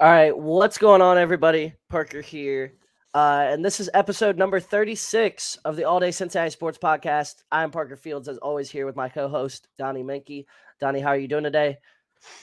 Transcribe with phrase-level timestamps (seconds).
[0.00, 1.74] All right, what's going on, everybody?
[1.90, 2.72] Parker here.
[3.12, 7.42] Uh, and this is episode number 36 of the All Day Cincinnati Sports Podcast.
[7.52, 10.46] I'm Parker Fields, as always, here with my co host, Donnie Menke.
[10.80, 11.76] Donnie, how are you doing today?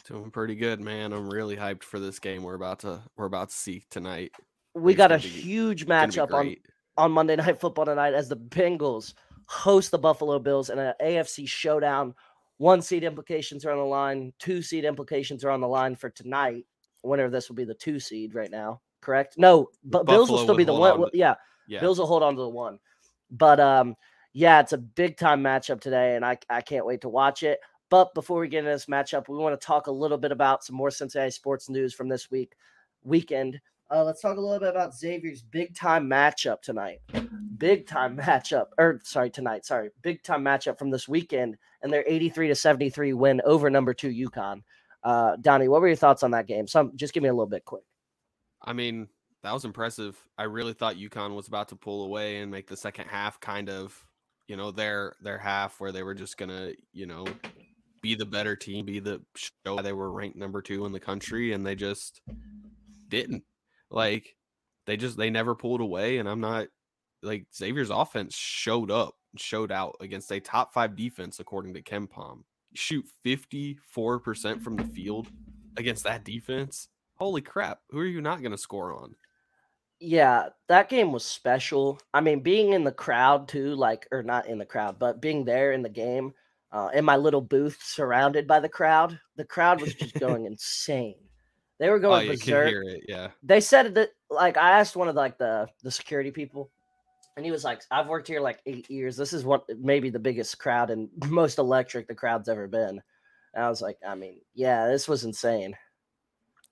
[0.08, 1.12] Doing pretty good, man.
[1.14, 4.34] I'm really hyped for this game we're about to we're about to see tonight.
[4.76, 6.56] We got a be, huge matchup on,
[6.96, 9.16] on Monday Night Football tonight as the Bengals
[9.48, 12.14] host the Buffalo Bills in an AFC showdown.
[12.58, 16.12] One seed implications are on the line, two seed implications are on the line for
[16.12, 16.68] tonight
[17.04, 18.82] winner this will be the two seed right now.
[19.02, 19.36] Correct?
[19.38, 21.00] No, but Buffalo Bills will still be the one.
[21.00, 21.36] To, yeah,
[21.68, 22.80] yeah, Bills will hold on to the one.
[23.30, 23.96] But um,
[24.34, 27.60] yeah, it's a big time matchup today, and I I can't wait to watch it.
[27.90, 30.64] But before we get into this matchup, we want to talk a little bit about
[30.64, 32.54] some more Cincinnati sports news from this week
[33.04, 33.60] weekend.
[33.90, 37.00] Uh, let's talk a little bit about Xavier's big time matchup tonight.
[37.58, 39.66] Big time matchup, or sorry, tonight.
[39.66, 43.94] Sorry, big time matchup from this weekend, and their 83 to 73 win over number
[43.94, 44.64] two UConn.
[45.04, 46.68] Uh, Donnie, what were your thoughts on that game?
[46.68, 47.84] Some just give me a little bit quick.
[48.62, 49.08] I mean,
[49.44, 50.18] that was impressive.
[50.38, 53.70] I really thought UConn was about to pull away and make the second half kind
[53.70, 54.04] of,
[54.48, 57.26] you know, their their half where they were just gonna, you know,
[58.02, 61.54] be the better team, be the show they were ranked number two in the country,
[61.54, 62.22] and they just
[63.10, 63.44] didn't.
[63.90, 64.36] Like
[64.86, 66.68] they just they never pulled away, and I'm not
[67.24, 72.44] like Xavier's offense showed up, showed out against a top five defense according to KenPom
[72.78, 75.28] shoot 54% from the field
[75.78, 79.16] against that defense, holy crap, who are you not going to score on?
[80.00, 82.00] Yeah, that game was special.
[82.14, 85.44] I mean, being in the crowd too, like, or not in the crowd, but being
[85.44, 86.34] there in the game,
[86.72, 91.16] uh, in my little booth surrounded by the crowd, the crowd was just going insane.
[91.80, 92.74] They were going oh, berserk.
[92.74, 93.30] It, yeah.
[93.44, 96.72] They said that, like, I asked one of like the the security people,
[97.38, 99.16] and he was like, I've worked here like eight years.
[99.16, 103.00] This is what maybe the biggest crowd and most electric the crowd's ever been.
[103.54, 105.78] And I was like, I mean, yeah, this was insane.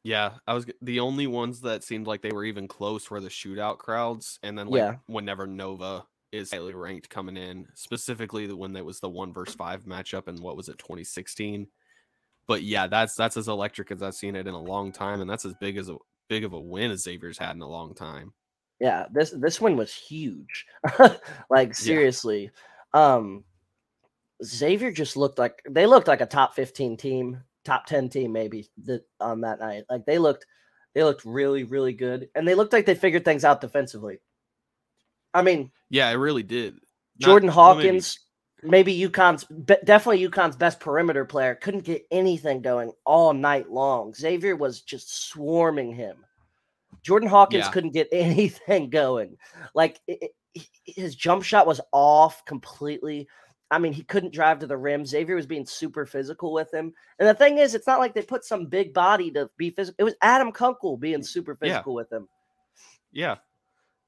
[0.03, 3.29] Yeah, I was the only ones that seemed like they were even close were the
[3.29, 4.95] shootout crowds, and then like yeah.
[5.07, 9.55] whenever Nova is highly ranked coming in, specifically the when that was the one versus
[9.55, 11.65] five matchup and what was it 2016.
[12.45, 15.29] But yeah, that's that's as electric as I've seen it in a long time, and
[15.29, 15.97] that's as big as a
[16.29, 18.33] big of a win as Xavier's had in a long time.
[18.79, 20.65] Yeah, this this one was huge.
[21.49, 22.51] like seriously.
[22.93, 23.15] Yeah.
[23.15, 23.43] Um
[24.43, 28.69] Xavier just looked like they looked like a top 15 team, top 10 team maybe
[29.19, 29.85] on that night.
[29.89, 30.45] Like they looked
[30.93, 34.19] they looked really really good and they looked like they figured things out defensively.
[35.33, 36.79] I mean, yeah, it really did.
[37.19, 38.19] Jordan Not, Hawkins
[38.61, 39.45] maybe, maybe UConn's
[39.83, 44.13] definitely UConn's best perimeter player couldn't get anything going all night long.
[44.13, 46.25] Xavier was just swarming him.
[47.03, 47.71] Jordan Hawkins yeah.
[47.71, 49.37] couldn't get anything going.
[49.73, 53.27] Like it, it, his jump shot was off completely.
[53.71, 55.05] I mean, he couldn't drive to the rim.
[55.05, 56.93] Xavier was being super physical with him.
[57.19, 59.95] And the thing is, it's not like they put some big body to be physical.
[59.97, 61.95] It was Adam Kunkel being super physical yeah.
[61.95, 62.27] with him.
[63.11, 63.35] Yeah.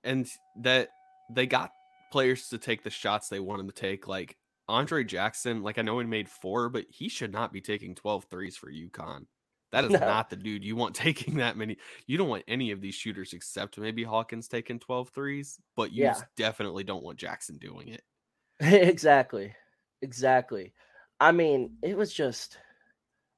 [0.04, 0.30] And
[0.62, 0.90] that
[1.32, 1.72] they got
[2.12, 4.08] players to take the shots they wanted to take.
[4.08, 4.38] Like
[4.68, 8.26] Andre Jackson, like I know he made four, but he should not be taking 12
[8.30, 9.26] threes for UConn.
[9.72, 10.00] That is no.
[10.00, 11.78] not the dude you want taking that many.
[12.06, 16.04] You don't want any of these shooters except maybe Hawkins taking 12 threes, but you
[16.04, 16.22] yeah.
[16.36, 18.04] definitely don't want Jackson doing it.
[18.60, 19.54] exactly.
[20.02, 20.74] Exactly.
[21.20, 22.58] I mean, it was just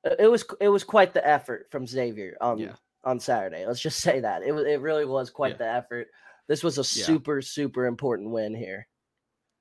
[0.03, 2.73] it was it was quite the effort from Xavier on yeah.
[3.03, 3.65] on Saturday.
[3.65, 4.43] Let's just say that.
[4.43, 5.57] It was it really was quite yeah.
[5.57, 6.07] the effort.
[6.47, 8.87] This was a super super important win here.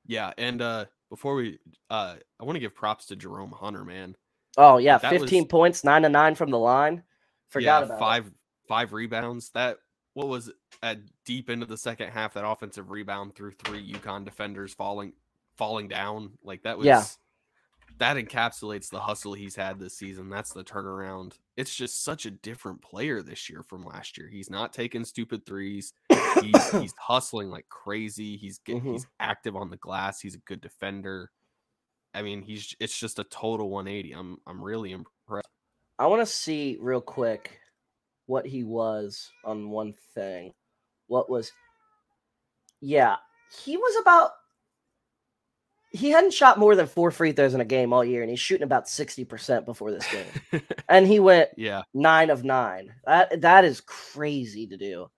[0.07, 1.59] Yeah, and uh before we
[1.91, 4.17] uh I want to give props to Jerome Hunter, man.
[4.57, 7.03] Oh yeah, that 15 was, points, nine to nine from the line.
[7.49, 8.33] Forgot yeah, about five it.
[8.69, 9.51] five rebounds.
[9.51, 9.79] That
[10.15, 10.51] what was
[10.83, 15.13] at deep into the second half, that offensive rebound through three UConn defenders falling
[15.57, 16.33] falling down.
[16.43, 17.05] Like that was yeah.
[17.99, 20.29] that encapsulates the hustle he's had this season.
[20.29, 21.35] That's the turnaround.
[21.57, 24.29] It's just such a different player this year from last year.
[24.29, 25.93] He's not taking stupid threes.
[26.41, 28.37] He's he's hustling like crazy.
[28.37, 28.93] He's getting mm-hmm.
[28.93, 30.21] he's active on the glass.
[30.21, 31.31] He's a good defender.
[32.19, 34.13] I mean, he's it's just a total 180.
[34.13, 35.49] I'm I'm really impressed.
[36.01, 37.61] I want to see real quick
[38.27, 40.53] what he was on one thing.
[41.07, 41.53] What was
[42.81, 43.17] Yeah,
[43.65, 44.33] he was about
[45.93, 48.41] he hadn't shot more than four free throws in a game all year, and he's
[48.41, 50.63] shooting about 60% before this game.
[50.89, 52.93] and he went yeah nine of nine.
[53.07, 55.09] That that is crazy to do.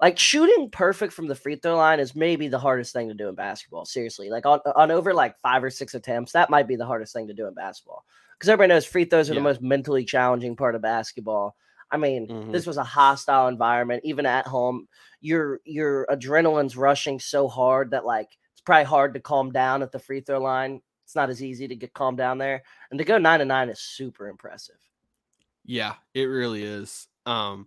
[0.00, 3.28] Like shooting perfect from the free throw line is maybe the hardest thing to do
[3.28, 3.84] in basketball.
[3.84, 7.12] Seriously, like on, on over like five or six attempts, that might be the hardest
[7.12, 8.04] thing to do in basketball
[8.40, 9.40] because everybody knows free throws are yeah.
[9.40, 11.54] the most mentally challenging part of basketball.
[11.90, 12.52] I mean, mm-hmm.
[12.52, 14.88] this was a hostile environment, even at home.
[15.20, 19.92] Your your adrenaline's rushing so hard that like it's probably hard to calm down at
[19.92, 20.80] the free throw line.
[21.04, 23.68] It's not as easy to get calm down there, and to go nine to nine
[23.68, 24.76] is super impressive.
[25.66, 27.08] Yeah, it really is.
[27.26, 27.66] Um,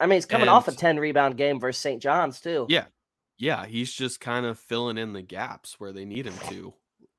[0.00, 2.00] I mean, he's coming and, off a 10 rebound game versus St.
[2.00, 2.66] John's, too.
[2.68, 2.84] Yeah.
[3.38, 3.66] Yeah.
[3.66, 6.74] He's just kind of filling in the gaps where they need him to,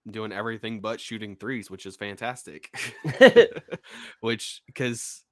[0.10, 2.74] doing everything but shooting threes, which is fantastic.
[4.22, 5.24] which, because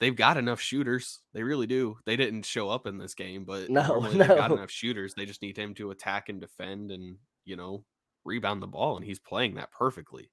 [0.00, 1.20] they've got enough shooters.
[1.32, 1.98] They really do.
[2.06, 4.10] They didn't show up in this game, but no, no.
[4.10, 5.14] they've got enough shooters.
[5.14, 7.84] They just need him to attack and defend and, you know,
[8.24, 8.96] rebound the ball.
[8.96, 10.30] And he's playing that perfectly.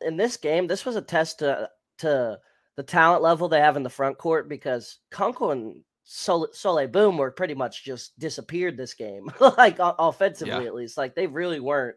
[0.00, 2.38] In this game, this was a test to, to,
[2.76, 7.18] the talent level they have in the front court because Kunkel and Sol- Souley Boum
[7.18, 10.68] were pretty much just disappeared this game, like offensively yeah.
[10.68, 10.96] at least.
[10.96, 11.96] Like they really weren't,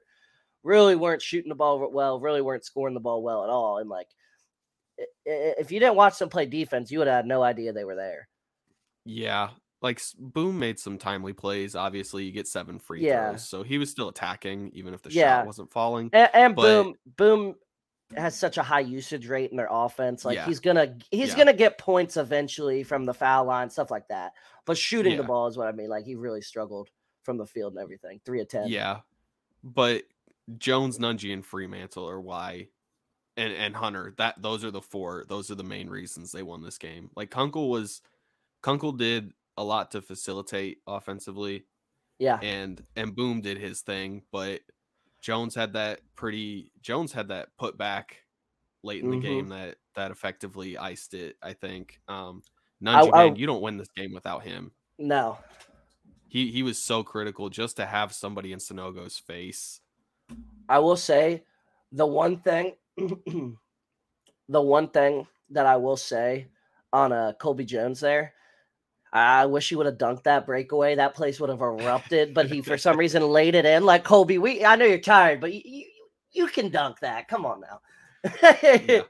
[0.64, 3.78] really weren't shooting the ball well, really weren't scoring the ball well at all.
[3.78, 4.08] And like,
[5.26, 7.96] if you didn't watch them play defense, you would have had no idea they were
[7.96, 8.28] there.
[9.06, 9.50] Yeah,
[9.82, 11.76] like Boum made some timely plays.
[11.76, 13.30] Obviously, you get seven free yeah.
[13.30, 15.40] throws, so he was still attacking even if the yeah.
[15.40, 16.10] shot wasn't falling.
[16.14, 16.64] And, and but...
[16.64, 17.56] Boum, Boum
[18.16, 20.26] has such a high usage rate in their offense.
[20.26, 20.46] Like yeah.
[20.46, 21.38] he's gonna he's yeah.
[21.38, 24.34] gonna get points eventually from the foul line, stuff like that.
[24.66, 25.18] But shooting yeah.
[25.18, 25.90] the ball is what I mean.
[25.90, 26.90] Like he really struggled
[27.24, 28.20] from the field and everything.
[28.26, 28.68] Three of ten.
[28.68, 29.00] Yeah.
[29.64, 30.04] But
[30.58, 32.68] Jones, Nunge, and Freemantle are why
[33.38, 36.62] and and Hunter, that those are the four, those are the main reasons they won
[36.62, 37.10] this game.
[37.16, 38.02] Like Kunkel was
[38.62, 41.66] Kunkel did a lot to facilitate offensively.
[42.20, 42.40] Yeah.
[42.42, 44.62] And and Boum did his thing, but
[45.26, 48.18] Jones had that pretty Jones had that put back
[48.84, 49.26] late in the mm-hmm.
[49.26, 52.00] game that that effectively iced it, I think.
[52.08, 52.44] Um
[52.84, 54.72] Nunge, I, man, you don't win this game without him.
[55.00, 55.40] No.
[56.28, 59.82] He he was so critical just to have somebody in Sanogo's face.
[60.70, 61.44] I will say
[61.92, 66.50] the one thing the one thing that I will say
[66.94, 68.36] on a uh, Colby Jones there
[69.16, 70.96] I wish he would have dunked that breakaway.
[70.96, 73.86] That place would have erupted, but he for some reason laid it in.
[73.86, 75.86] Like Colby, we I know you're tired, but you you,
[76.34, 77.30] you can dunk that.
[77.30, 77.80] Come on now.
[78.62, 79.02] yeah.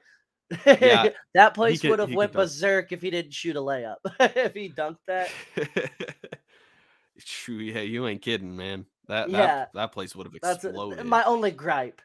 [0.68, 1.10] yeah.
[1.34, 3.96] that place would have went berserk if he didn't shoot a layup.
[4.20, 5.30] if he dunked that.
[7.26, 8.86] True, yeah, you ain't kidding, man.
[9.08, 9.38] That yeah.
[9.38, 10.98] that, that place would have exploded.
[10.98, 12.00] That's a, my only gripe.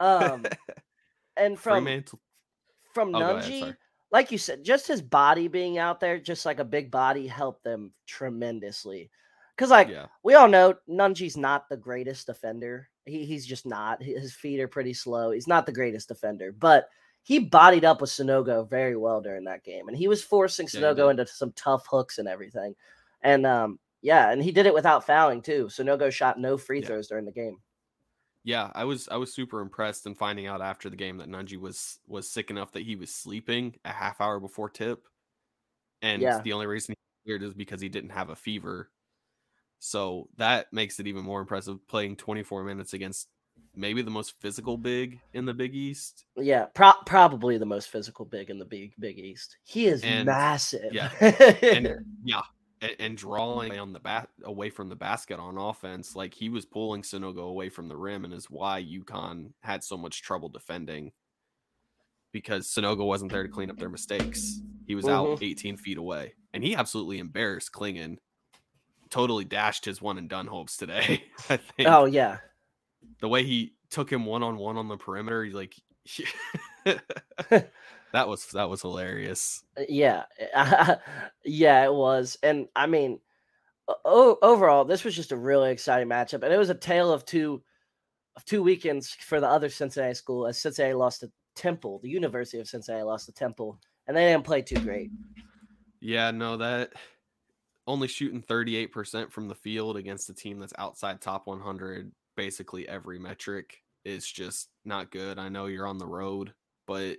[0.00, 0.46] Um
[1.36, 1.86] and from
[2.94, 3.76] from oh, Nunge,
[4.12, 7.64] like you said, just his body being out there, just like a big body, helped
[7.64, 9.10] them tremendously.
[9.56, 10.06] Because, like, yeah.
[10.22, 12.88] we all know Nunge's not the greatest defender.
[13.06, 14.02] He, he's just not.
[14.02, 15.30] His feet are pretty slow.
[15.30, 16.88] He's not the greatest defender, but
[17.22, 19.88] he bodied up with Sanogo very well during that game.
[19.88, 22.74] And he was forcing Sanogo yeah, into some tough hooks and everything.
[23.22, 25.66] And, um, yeah, and he did it without fouling, too.
[25.66, 26.86] Sanogo shot no free yeah.
[26.86, 27.58] throws during the game.
[28.44, 31.56] Yeah, I was I was super impressed in finding out after the game that Nunge
[31.56, 35.04] was was sick enough that he was sleeping a half hour before tip,
[36.00, 36.40] and yeah.
[36.40, 38.90] the only reason he cleared is because he didn't have a fever.
[39.78, 43.28] So that makes it even more impressive playing 24 minutes against
[43.74, 46.24] maybe the most physical big in the Big East.
[46.36, 49.56] Yeah, pro- probably the most physical big in the Big Big East.
[49.64, 50.92] He is and, massive.
[50.92, 52.42] Yeah, and yeah,
[52.82, 56.14] and, and drawing on the bat away from the basket on offense.
[56.14, 59.96] Like he was pulling Sanogo away from the rim, and is why UConn had so
[59.96, 61.12] much trouble defending
[62.32, 64.60] because Sanogo wasn't there to clean up their mistakes.
[64.86, 65.32] He was mm-hmm.
[65.32, 68.18] out 18 feet away, and he absolutely embarrassed Clingan.
[69.10, 71.24] Totally dashed his one and done hopes today.
[71.50, 71.88] I think.
[71.88, 72.38] Oh yeah,
[73.20, 75.74] the way he took him one on one on the perimeter, he's like
[78.12, 79.64] that was that was hilarious.
[79.76, 80.24] Uh, yeah,
[81.44, 83.20] yeah, it was, and I mean,
[84.04, 87.24] o- overall, this was just a really exciting matchup, and it was a tale of
[87.24, 87.62] two
[88.36, 90.46] of two weekends for the other Cincinnati school.
[90.46, 94.44] As Cincinnati lost to Temple, the University of Cincinnati lost to Temple, and they didn't
[94.44, 95.10] play too great.
[96.00, 96.92] Yeah, no, that
[97.86, 103.18] only shooting 38% from the field against a team that's outside top 100 basically every
[103.18, 105.38] metric is just not good.
[105.38, 106.54] I know you're on the road,
[106.86, 107.18] but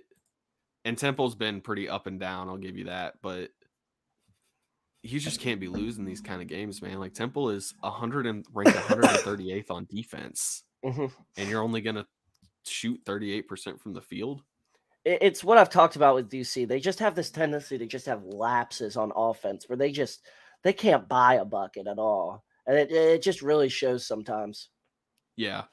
[0.84, 2.48] and Temple's been pretty up and down.
[2.48, 3.50] I'll give you that, but
[5.02, 6.98] you just can't be losing these kind of games, man.
[6.98, 11.06] Like Temple is 100 and ranked 138th on defense, mm-hmm.
[11.36, 12.06] and you're only gonna
[12.66, 14.42] shoot 38% from the field.
[15.04, 16.66] It's what I've talked about with DC.
[16.66, 20.22] They just have this tendency to just have lapses on offense where they just
[20.62, 24.70] they can't buy a bucket at all, and it it just really shows sometimes.
[25.36, 25.64] Yeah,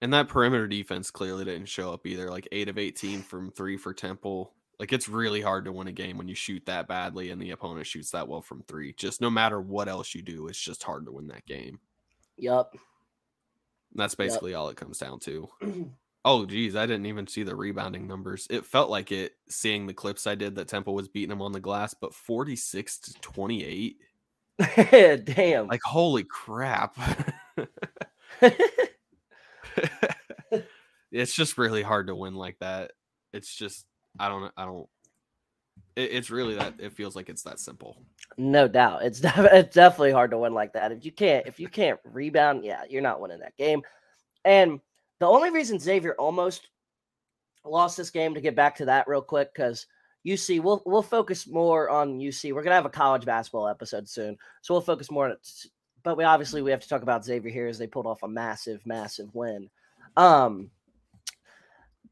[0.00, 2.30] and that perimeter defense clearly didn't show up either.
[2.30, 4.52] Like eight of 18 from three for Temple.
[4.78, 7.52] Like it's really hard to win a game when you shoot that badly and the
[7.52, 8.92] opponent shoots that well from three.
[8.92, 11.78] Just no matter what else you do, it's just hard to win that game.
[12.36, 12.74] Yep.
[13.94, 14.60] that's basically yep.
[14.60, 15.48] all it comes down to.
[16.24, 18.48] oh, geez, I didn't even see the rebounding numbers.
[18.50, 21.52] It felt like it seeing the clips I did that Temple was beating them on
[21.52, 23.96] the glass, but 46 to 28.
[25.24, 25.68] Damn.
[25.68, 26.96] Like, holy crap.
[31.12, 32.92] it's just really hard to win like that.
[33.32, 33.86] It's just
[34.18, 34.88] I don't I don't.
[35.96, 37.96] It, it's really that it feels like it's that simple.
[38.36, 40.92] No doubt, it's def- it's definitely hard to win like that.
[40.92, 43.82] If you can't if you can't rebound, yeah, you're not winning that game.
[44.44, 44.80] And
[45.20, 46.68] the only reason Xavier almost
[47.64, 49.86] lost this game to get back to that real quick because
[50.26, 52.52] UC we'll we'll focus more on UC.
[52.52, 55.66] We're gonna have a college basketball episode soon, so we'll focus more on it.
[56.04, 58.28] But we obviously we have to talk about Xavier here as they pulled off a
[58.28, 59.68] massive, massive win.
[60.16, 60.70] Um,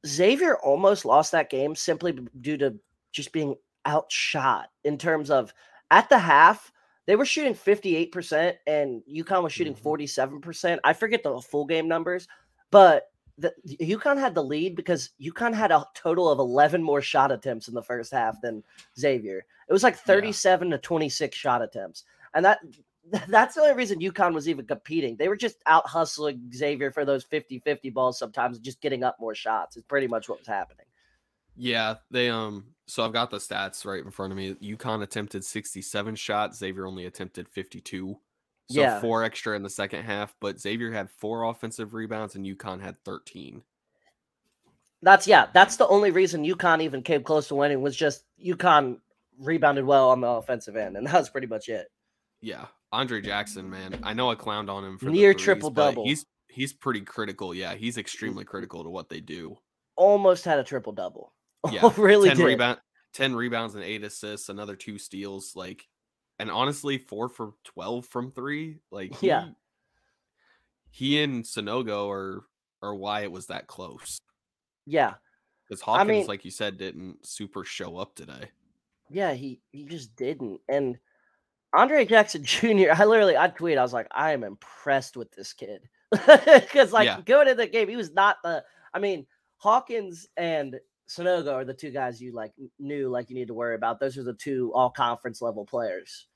[0.06, 2.74] Xavier almost lost that game simply due to
[3.12, 3.54] just being
[3.86, 5.52] outshot in terms of
[5.90, 6.72] at the half,
[7.06, 10.40] they were shooting 58% and UConn was shooting 47%.
[10.40, 10.78] Mm-hmm.
[10.84, 12.26] I forget the full game numbers,
[12.70, 17.32] but the, UConn had the lead because UConn had a total of 11 more shot
[17.32, 18.62] attempts in the first half than
[18.98, 19.44] Xavier.
[19.68, 20.76] It was like 37 yeah.
[20.76, 22.04] to 26 shot attempts.
[22.34, 22.60] And that
[23.28, 25.16] that's the only reason UConn was even competing.
[25.16, 29.34] They were just out hustling Xavier for those 50-50 balls sometimes, just getting up more
[29.34, 29.76] shots.
[29.76, 30.86] It's pretty much what was happening.
[31.56, 34.54] Yeah, they um so I've got the stats right in front of me.
[34.54, 38.18] UConn attempted 67 shots, Xavier only attempted 52.
[38.70, 39.00] So yeah.
[39.00, 42.96] four extra in the second half, but Xavier had four offensive rebounds and UConn had
[43.04, 43.62] 13.
[45.02, 48.98] That's yeah, that's the only reason UConn even came close to winning was just UConn
[49.38, 51.88] rebounded well on the offensive end, and that was pretty much it.
[52.40, 52.66] Yeah.
[52.92, 53.98] Andre Jackson, man.
[54.02, 56.04] I know I clowned on him for near triple double.
[56.04, 57.54] He's he's pretty critical.
[57.54, 59.58] Yeah, he's extremely critical to what they do.
[59.96, 61.32] Almost had a triple double.
[61.70, 62.44] Yeah, really 10 did.
[62.44, 62.78] Rebound,
[63.14, 65.52] 10 rebounds and eight assists, another two steals.
[65.54, 65.86] Like,
[66.40, 68.78] and honestly, four for 12 from three.
[68.90, 69.50] Like, he, yeah.
[70.90, 72.44] He and Sanogo are,
[72.82, 74.18] are why it was that close.
[74.86, 75.14] Yeah.
[75.68, 78.50] Because Hawkins, I mean, like you said, didn't super show up today.
[79.08, 80.60] Yeah, he, he just didn't.
[80.68, 80.98] And
[81.74, 85.52] Andre Jackson Jr., I literally, I tweet, I was like, I am impressed with this
[85.52, 85.88] kid.
[86.44, 87.20] Because, like, yeah.
[87.24, 88.62] going into the game, he was not the,
[88.92, 89.26] I mean,
[89.56, 93.74] Hawkins and Sanogo are the two guys you like knew like you need to worry
[93.74, 94.00] about.
[94.00, 96.26] Those are the two all conference level players.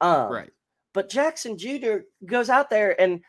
[0.00, 0.50] Um, right.
[0.94, 1.98] But Jackson Jr.
[2.24, 3.20] goes out there and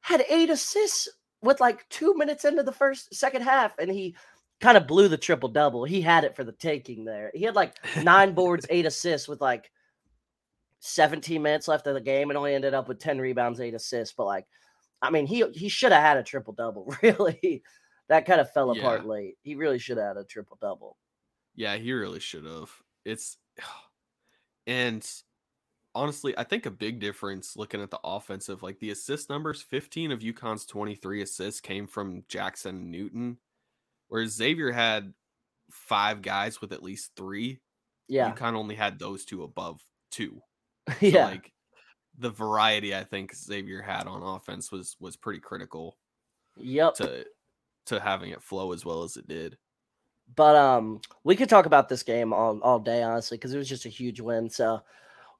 [0.00, 1.08] had eight assists
[1.42, 4.16] with like two minutes into the first second half, and he
[4.60, 5.84] kind of blew the triple double.
[5.84, 7.30] He had it for the taking there.
[7.34, 9.70] He had like nine boards, eight assists with like
[10.80, 14.14] 17 minutes left of the game, and only ended up with 10 rebounds, eight assists.
[14.16, 14.46] But like,
[15.00, 17.62] I mean, he he should have had a triple double, really
[18.08, 19.36] that kind of fell apart late.
[19.42, 20.96] He really should have had a triple double.
[21.54, 22.70] Yeah, he really should have.
[23.04, 23.38] It's
[24.66, 25.08] and
[25.94, 30.10] honestly, I think a big difference looking at the offensive, like the assist numbers, 15
[30.10, 33.38] of UConn's 23 assists came from Jackson Newton,
[34.08, 35.14] whereas Xavier had
[35.70, 37.60] five guys with at least three.
[38.08, 38.32] Yeah.
[38.32, 40.42] UConn only had those two above two.
[41.00, 41.26] So yeah.
[41.26, 41.52] Like
[42.18, 45.96] the variety I think Xavier had on offense was was pretty critical.
[46.56, 46.94] Yep.
[46.94, 47.26] To
[47.86, 49.56] to having it flow as well as it did.
[50.36, 53.68] But um, we could talk about this game all, all day, honestly, because it was
[53.68, 54.48] just a huge win.
[54.48, 54.80] So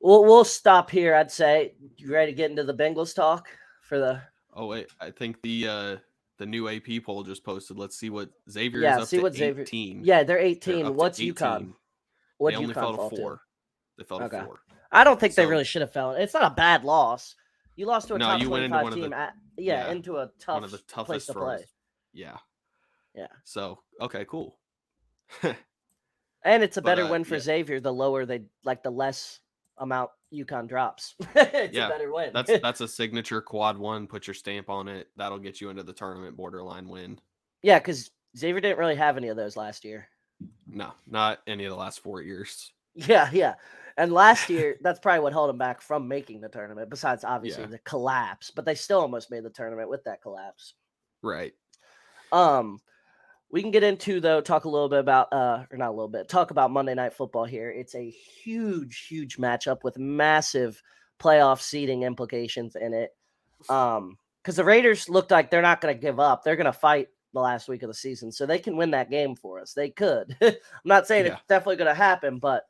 [0.00, 1.14] we'll we'll stop here.
[1.14, 1.75] I'd say.
[1.97, 3.49] You ready to get into the Bengals talk
[3.83, 4.21] for the?
[4.54, 5.97] Oh wait, I think the uh
[6.38, 7.76] the new AP poll just posted.
[7.76, 9.66] Let's see what Xavier yeah, is up see to what 18.
[9.66, 10.00] Xavier.
[10.02, 10.85] Yeah, they're 18.
[10.85, 11.35] They're What's 18.
[11.35, 11.73] UConn?
[12.38, 13.33] What they UConn only fell to four.
[13.35, 13.40] To?
[13.99, 14.42] They fell okay.
[14.45, 14.61] four.
[14.92, 16.12] I don't think so, they really should have fell.
[16.12, 17.37] It's not a bad loss.
[17.76, 19.11] You lost to a no, top 25 team.
[19.11, 21.64] The, at, yeah, yeah, into a tough one of the toughest place to play.
[22.12, 22.37] Yeah.
[23.14, 23.28] Yeah.
[23.44, 24.56] So okay, cool.
[26.44, 27.40] and it's a better uh, win for yeah.
[27.40, 27.80] Xavier.
[27.80, 29.40] The lower they like, the less
[29.78, 31.14] amount UConn drops.
[31.35, 32.30] it's yeah, a better win.
[32.32, 34.06] that's that's a signature quad one.
[34.06, 35.09] Put your stamp on it.
[35.16, 37.18] That'll get you into the tournament borderline win.
[37.62, 40.09] Yeah, because Xavier didn't really have any of those last year.
[40.66, 42.73] No, not any of the last four years.
[43.07, 43.54] Yeah, yeah.
[43.97, 47.64] And last year, that's probably what held them back from making the tournament, besides obviously
[47.64, 47.71] yeah.
[47.71, 48.50] the collapse.
[48.50, 50.75] But they still almost made the tournament with that collapse.
[51.23, 51.52] Right.
[52.33, 52.80] Um,
[53.50, 56.09] we can get into though talk a little bit about uh or not a little
[56.09, 60.80] bit talk about monday night football here it's a huge huge matchup with massive
[61.19, 63.11] playoff seeding implications in it
[63.69, 66.73] um because the raiders looked like they're not going to give up they're going to
[66.73, 69.73] fight the last week of the season so they can win that game for us
[69.73, 70.54] they could i'm
[70.85, 71.33] not saying yeah.
[71.33, 72.64] it's definitely going to happen but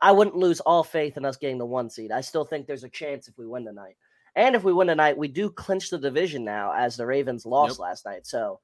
[0.00, 2.84] i wouldn't lose all faith in us getting the one seed i still think there's
[2.84, 3.96] a chance if we win tonight
[4.34, 7.74] and if we win tonight we do clinch the division now as the ravens lost
[7.74, 7.80] yep.
[7.80, 8.60] last night so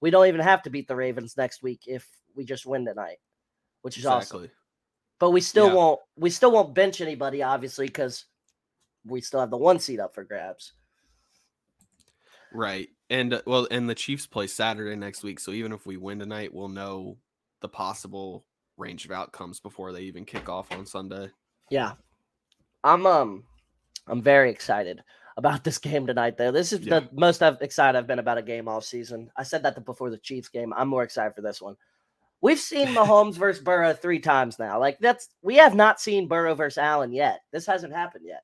[0.00, 3.18] we don't even have to beat the Ravens next week if we just win tonight,
[3.82, 4.38] which is exactly.
[4.38, 4.50] awesome.
[5.18, 5.74] But we still yeah.
[5.74, 8.26] won't we still won't bench anybody, obviously, because
[9.04, 10.74] we still have the one seat up for grabs.
[12.52, 12.88] Right.
[13.08, 15.40] And uh, well, and the Chiefs play Saturday next week.
[15.40, 17.16] So even if we win tonight, we'll know
[17.62, 18.44] the possible
[18.76, 21.30] range of outcomes before they even kick off on Sunday.
[21.70, 21.92] Yeah.
[22.84, 23.44] I'm um
[24.06, 25.02] I'm very excited
[25.36, 26.52] about this game tonight, though.
[26.52, 27.00] This is yeah.
[27.00, 29.30] the most I've excited I've been about a game all season.
[29.36, 30.72] I said that before the Chiefs game.
[30.74, 31.76] I'm more excited for this one.
[32.40, 34.78] We've seen Mahomes versus Burrow three times now.
[34.78, 37.40] Like that's we have not seen Burrow versus Allen yet.
[37.52, 38.42] This hasn't happened yet.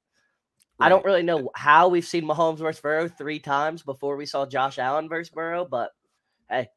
[0.78, 0.86] Right.
[0.86, 4.46] I don't really know how we've seen Mahomes versus Burrow three times before we saw
[4.46, 5.90] Josh Allen versus Burrow, but
[6.48, 6.68] hey,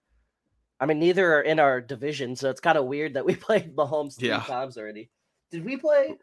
[0.80, 3.76] I mean neither are in our division, so it's kind of weird that we played
[3.76, 4.42] Mahomes three yeah.
[4.42, 5.10] times already.
[5.52, 6.16] Did we play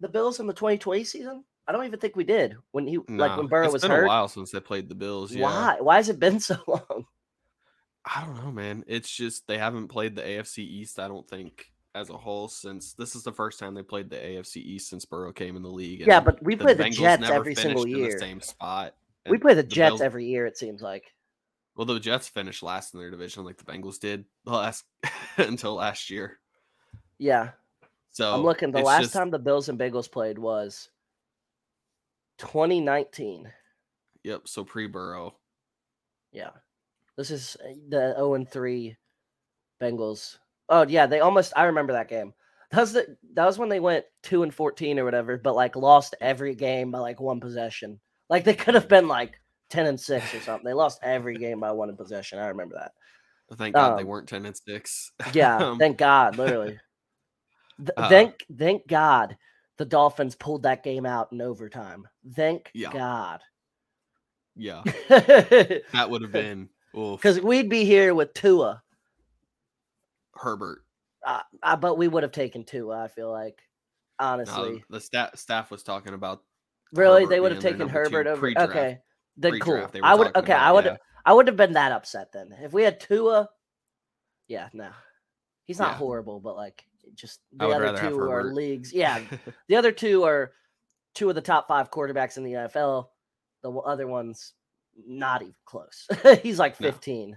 [0.00, 1.44] the Bills in the 2020 season?
[1.66, 4.04] I don't even think we did when he like when Burrow it's was been hurt.
[4.04, 5.34] a while since they played the Bills.
[5.34, 5.42] Yeah.
[5.42, 5.76] Why?
[5.80, 7.04] Why has it been so long?
[8.06, 8.84] I don't know, man.
[8.86, 10.98] It's just they haven't played the AFC East.
[10.98, 14.16] I don't think as a whole since this is the first time they played the
[14.16, 16.04] AFC East since Burrow came in the league.
[16.06, 18.18] yeah, but we play the, the Jets every single year.
[18.18, 18.94] same spot.
[19.28, 20.46] We play the, the Jets Bills, every year.
[20.46, 21.12] It seems like.
[21.78, 24.84] Well, the Jets finished last in their division, like the Bengals did last
[25.36, 26.40] until last year.
[27.18, 27.50] Yeah.
[28.10, 28.72] So I'm looking.
[28.72, 30.90] The last just, time the Bills and Bengals played was
[32.38, 33.48] 2019.
[34.24, 34.48] Yep.
[34.48, 35.36] So pre Burrow.
[36.32, 36.50] Yeah.
[37.16, 38.96] This is uh, the 0 and 3
[39.80, 40.38] Bengals.
[40.68, 42.34] Oh yeah, they almost I remember that game.
[42.72, 45.76] That was the that was when they went 2 and 14 or whatever, but like
[45.76, 48.00] lost every game by like one possession.
[48.28, 49.38] Like they could have been like
[49.70, 50.64] 10 and 6 or something.
[50.64, 52.38] They lost every game by one in possession.
[52.38, 52.92] I remember that.
[53.56, 55.12] Thank God um, they weren't 10 and 6.
[55.32, 56.78] yeah, um, thank God, literally.
[57.96, 59.36] uh, thank thank God
[59.78, 62.06] the Dolphins pulled that game out in overtime.
[62.34, 62.92] Thank yeah.
[62.92, 63.40] God.
[64.54, 64.82] Yeah.
[65.08, 68.82] that would have been because we'd be here with Tua.
[70.34, 70.84] Herbert.
[71.24, 73.60] Uh, uh, but we would have taken Tua, I feel like.
[74.18, 74.72] Honestly.
[74.72, 76.42] No, the staff staff was talking about
[76.92, 77.22] Really?
[77.22, 78.52] Herbert they would have taken Herbert over.
[78.58, 78.98] Okay.
[79.38, 79.88] Then cool.
[80.02, 80.96] I would okay, about, I would yeah.
[81.24, 82.54] I would have been that upset then.
[82.60, 83.48] If we had Tua,
[84.48, 84.90] yeah, no.
[85.64, 85.98] He's not yeah.
[85.98, 88.92] horrible, but like just the other two are leagues.
[88.92, 89.20] Yeah.
[89.68, 90.52] the other two are
[91.14, 93.08] two of the top five quarterbacks in the NFL.
[93.62, 94.54] The other ones
[95.06, 96.08] not even close.
[96.42, 97.30] He's like 15.
[97.30, 97.36] No.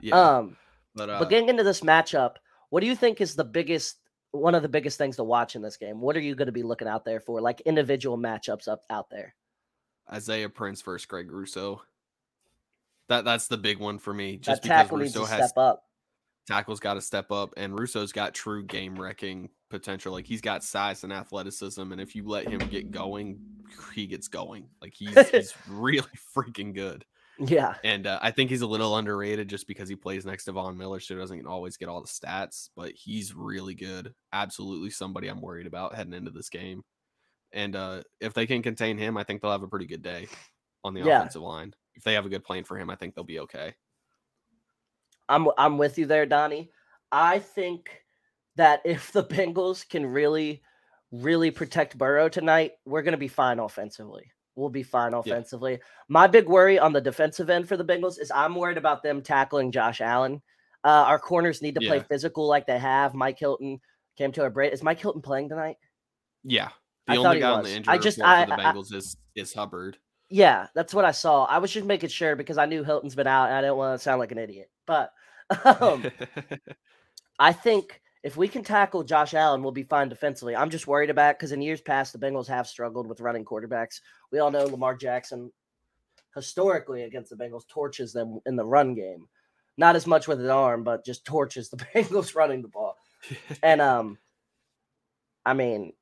[0.00, 0.14] Yeah.
[0.14, 0.56] Um,
[0.94, 2.36] but, uh, but getting into this matchup,
[2.70, 3.96] what do you think is the biggest
[4.32, 6.00] one of the biggest things to watch in this game?
[6.00, 9.10] What are you going to be looking out there for, like individual matchups up out
[9.10, 9.34] there?
[10.10, 11.82] Isaiah Prince versus Greg Rousseau.
[13.08, 14.36] That that's the big one for me.
[14.36, 15.84] Just because Rousseau has step up.
[16.46, 20.12] Tackle's got to step up, and Rousseau's got true game wrecking potential.
[20.12, 23.38] Like he's got size and athleticism, and if you let him get going,
[23.94, 24.66] he gets going.
[24.80, 27.04] Like he's he's really freaking good.
[27.38, 30.52] Yeah, and uh, I think he's a little underrated just because he plays next to
[30.52, 32.68] Von Miller, so doesn't always get all the stats.
[32.76, 34.14] But he's really good.
[34.32, 36.84] Absolutely, somebody I'm worried about heading into this game.
[37.52, 40.28] And uh, if they can contain him, I think they'll have a pretty good day
[40.84, 41.18] on the yeah.
[41.18, 41.74] offensive line.
[41.94, 43.74] If they have a good plan for him, I think they'll be okay.
[45.28, 46.70] I'm I'm with you there, Donnie.
[47.10, 47.90] I think
[48.56, 50.62] that if the Bengals can really,
[51.10, 54.30] really protect Burrow tonight, we're going to be fine offensively.
[54.54, 55.72] We'll be fine offensively.
[55.72, 55.78] Yeah.
[56.08, 59.22] My big worry on the defensive end for the Bengals is I'm worried about them
[59.22, 60.42] tackling Josh Allen.
[60.84, 61.88] Uh, our corners need to yeah.
[61.88, 63.14] play physical like they have.
[63.14, 63.80] Mike Hilton
[64.18, 64.72] came to a break.
[64.72, 65.76] Is Mike Hilton playing tonight?
[66.44, 66.68] Yeah.
[67.06, 69.16] The I only guy on the injury I just, I, for the Bengals I, is
[69.34, 69.98] is Hubbard.
[70.30, 71.44] Yeah, that's what I saw.
[71.44, 73.98] I was just making sure because I knew Hilton's been out and I didn't want
[73.98, 74.70] to sound like an idiot.
[74.86, 75.12] But
[75.80, 76.10] um,
[77.38, 80.54] I think if we can tackle Josh Allen, we'll be fine defensively.
[80.54, 84.00] I'm just worried about because in years past the Bengals have struggled with running quarterbacks.
[84.30, 85.50] We all know Lamar Jackson
[86.34, 89.28] historically against the Bengals torches them in the run game.
[89.76, 92.96] Not as much with his arm, but just torches the Bengals running the ball.
[93.62, 94.18] and um
[95.44, 95.92] I mean,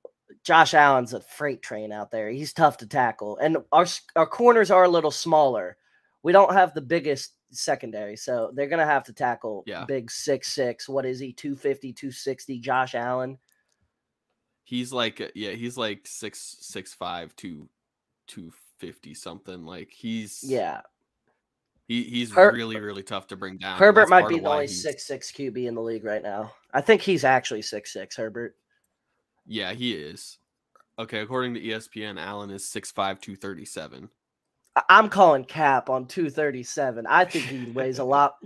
[0.45, 2.31] Josh Allen's a freight train out there.
[2.31, 3.39] He's tough to tackle.
[3.39, 5.77] And our our corners are a little smaller.
[6.23, 8.17] We don't have the biggest secondary.
[8.17, 9.85] So they're going to have to tackle yeah.
[9.85, 10.89] big six six.
[10.89, 11.33] What is he?
[11.33, 13.39] 250, 260, Josh Allen.
[14.65, 17.69] He's like uh, yeah, he's like six six five to
[18.29, 19.65] two fifty something.
[19.65, 20.83] Like he's yeah.
[21.89, 23.79] He, he's Her- really really tough to bring down.
[23.79, 26.53] Herbert might be the only six six QB in the league right now.
[26.73, 28.17] I think he's actually six six.
[28.17, 28.55] Herbert.
[29.51, 30.39] Yeah, he is.
[30.97, 34.09] Okay, according to ESPN, Allen is 6'5", 237.
[34.89, 37.05] I'm calling cap on 237.
[37.09, 38.37] I think he weighs a lot.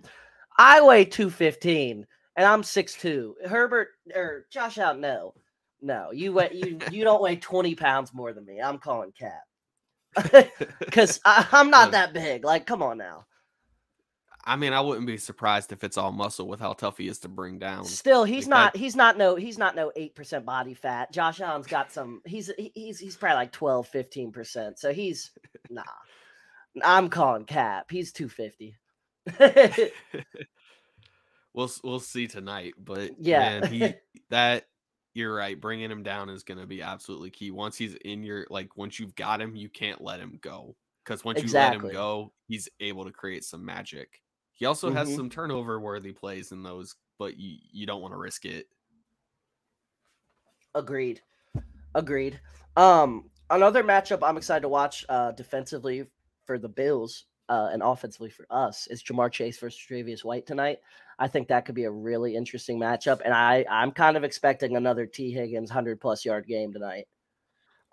[0.56, 3.46] I weigh 215 and I'm 6'2.
[3.46, 5.34] Herbert or Josh out, no.
[5.82, 8.62] No, you weigh you you don't weigh 20 pounds more than me.
[8.62, 10.48] I'm calling cap.
[10.90, 12.44] Cause I, am not that big.
[12.44, 13.26] Like, come on now.
[14.46, 17.18] I mean, I wouldn't be surprised if it's all muscle with how tough he is
[17.20, 17.84] to bring down.
[17.84, 18.72] Still, he's like not.
[18.74, 18.78] That...
[18.78, 19.36] He's not no.
[19.36, 21.12] He's not no eight percent body fat.
[21.12, 22.20] Josh Allen's got some.
[22.26, 24.78] He's he's he's probably like 12, 15 percent.
[24.78, 25.30] So he's
[25.70, 25.82] nah.
[26.82, 27.90] I'm calling Cap.
[27.90, 28.76] He's 250.
[31.54, 33.94] we'll we'll see tonight, but yeah, man, he
[34.30, 34.66] that
[35.14, 35.58] you're right.
[35.58, 37.50] Bringing him down is going to be absolutely key.
[37.50, 41.24] Once he's in your like, once you've got him, you can't let him go because
[41.24, 41.76] once exactly.
[41.76, 44.20] you let him go, he's able to create some magic.
[44.54, 44.96] He also mm-hmm.
[44.96, 48.66] has some turnover worthy plays in those but you, you don't want to risk it.
[50.74, 51.20] Agreed.
[51.94, 52.40] Agreed.
[52.76, 56.06] Um, another matchup I'm excited to watch uh, defensively
[56.46, 60.78] for the Bills uh, and offensively for us is Ja'Marr Chase versus Tre'Davious White tonight.
[61.18, 64.76] I think that could be a really interesting matchup, and I I'm kind of expecting
[64.76, 67.06] another Tee Higgins hundred plus yard game tonight.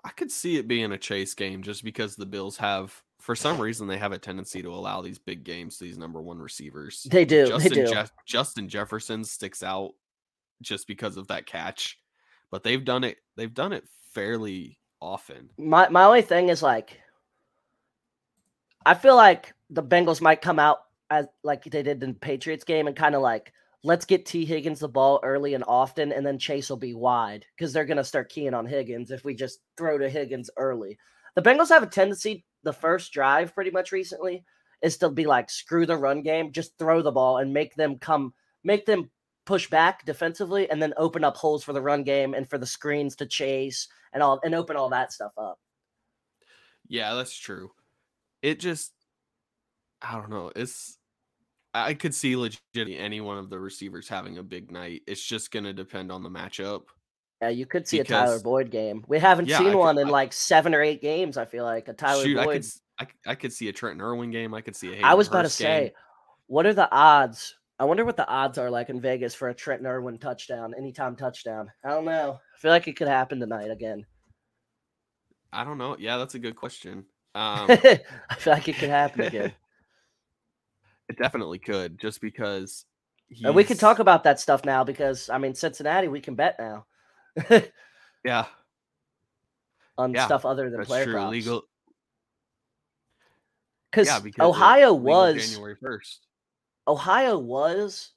[0.04, 3.60] I could see it being a chase game just because the Bills have, for some
[3.60, 7.08] reason, they have a tendency to allow these big games to these number one receivers.
[7.10, 7.48] They do.
[7.48, 7.92] Justin, they do.
[7.92, 9.92] Jeff, Justin Jefferson sticks out
[10.62, 12.00] just because of that catch,
[12.50, 13.18] but they've done it.
[13.36, 15.50] They've done it fairly often.
[15.58, 17.00] My my only thing is like,
[18.86, 20.80] I feel like the Bengals might come out
[21.10, 23.54] as like they did in the Patriots game and kind of like
[23.84, 27.46] let's get Tee Higgins the ball early and often, and then Chase will be wide
[27.56, 30.98] because they're gonna start keying on Higgins if we just throw to Higgins early.
[31.36, 34.44] The Bengals have a tendency the first drive pretty much recently
[34.82, 37.98] is to be like screw the run game, just throw the ball and make them
[37.98, 39.10] come make them
[39.46, 42.66] push back defensively and then open up holes for the run game and for the
[42.66, 45.60] screens to chase and all and open all that stuff up.
[46.88, 47.72] Yeah, that's true.
[48.42, 48.94] It just
[50.02, 50.52] I don't know.
[50.56, 50.98] It's
[51.74, 55.04] I could see legit any one of the receivers having a big night.
[55.08, 56.84] It's just going to depend on the matchup.
[57.42, 59.04] Yeah, you could see because, a Tyler Boyd game.
[59.08, 61.38] We haven't yeah, seen one in I, like seven or eight games.
[61.38, 62.48] I feel like a Tyler shoot, Boyd.
[63.00, 64.54] I could, I, I could see a Trenton Irwin game.
[64.54, 64.92] I could see a.
[64.92, 65.94] Hayden I was about Hurst to say,
[66.46, 67.56] what are the odds?
[67.80, 71.16] I wonder what the odds are like in Vegas for a Trenton Irwin touchdown, anytime
[71.16, 71.72] touchdown.
[71.84, 72.40] I don't know.
[72.56, 74.06] I feel like it could happen tonight again.
[75.52, 75.98] I don't know.
[75.98, 77.06] Yeah, that's a good question.
[77.34, 79.54] Um, I feel like it could happen again.
[81.08, 82.86] It definitely could, just because.
[83.44, 86.58] And we can talk about that stuff now because I mean Cincinnati, we can bet
[86.60, 86.86] now.
[88.26, 88.46] yeah.
[89.98, 91.14] On yeah, stuff other than player true.
[91.14, 91.32] props.
[91.32, 91.64] Legal.
[93.96, 96.26] Yeah, because Ohio was January first.
[96.88, 98.12] Ohio was.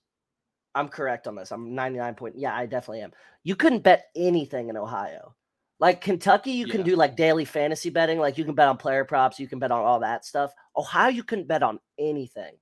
[0.76, 1.52] I'm correct on this.
[1.52, 2.34] I'm 99 point.
[2.36, 3.12] Yeah, I definitely am.
[3.44, 5.34] You couldn't bet anything in Ohio.
[5.80, 6.72] Like Kentucky, you yeah.
[6.72, 8.18] can do like daily fantasy betting.
[8.18, 9.38] Like you can bet on player props.
[9.38, 10.52] You can bet on all that stuff.
[10.76, 12.54] Ohio, you couldn't bet on anything.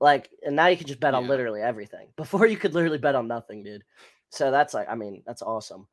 [0.00, 1.18] Like, and now you can just bet yeah.
[1.18, 2.08] on literally everything.
[2.16, 3.84] Before you could literally bet on nothing, dude.
[4.30, 5.86] So that's like, I mean, that's awesome.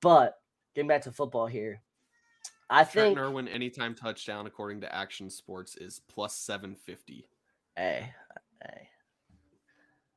[0.00, 0.38] But
[0.74, 1.80] getting back to football here,
[2.70, 7.26] I Trent think Irwin anytime touchdown according to Action Sports is plus seven fifty.
[7.76, 8.12] Hey,
[8.62, 8.88] hey,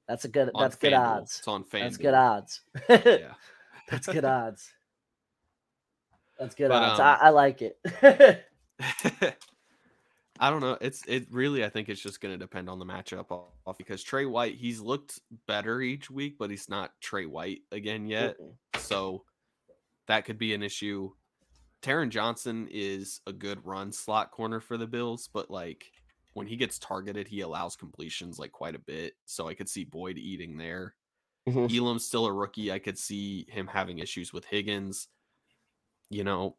[0.07, 0.51] that's a good.
[0.53, 1.39] On that's good odds.
[1.39, 1.79] It's on FanDuel.
[1.79, 2.62] That's good odds.
[2.89, 3.34] yeah,
[3.89, 4.73] that's good odds.
[6.39, 6.99] That's good but, odds.
[6.99, 7.79] Um, I, I like it.
[10.41, 10.75] I don't know.
[10.82, 11.63] It's it really.
[11.63, 14.80] I think it's just going to depend on the matchup off because Trey White he's
[14.80, 18.39] looked better each week, but he's not Trey White again yet.
[18.39, 18.80] Mm-hmm.
[18.80, 19.23] So
[20.08, 21.12] that could be an issue.
[21.84, 25.91] Taron Johnson is a good run slot corner for the Bills, but like
[26.34, 29.13] when he gets targeted, he allows completions like quite a bit.
[29.25, 30.95] So I could see Boyd eating there.
[31.47, 31.67] mm-hmm.
[31.75, 32.71] Elam's still a rookie.
[32.71, 35.08] I could see him having issues with Higgins.
[36.10, 36.58] You know,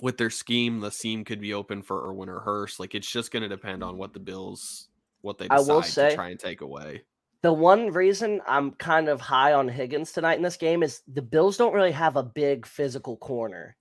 [0.00, 2.80] with their scheme, the seam could be open for Irwin or Hurst.
[2.80, 4.88] Like it's just going to depend on what the Bills
[5.22, 7.02] what they decide I will say, to try and take away.
[7.42, 11.22] The one reason I'm kind of high on Higgins tonight in this game is the
[11.22, 13.76] Bills don't really have a big physical corner.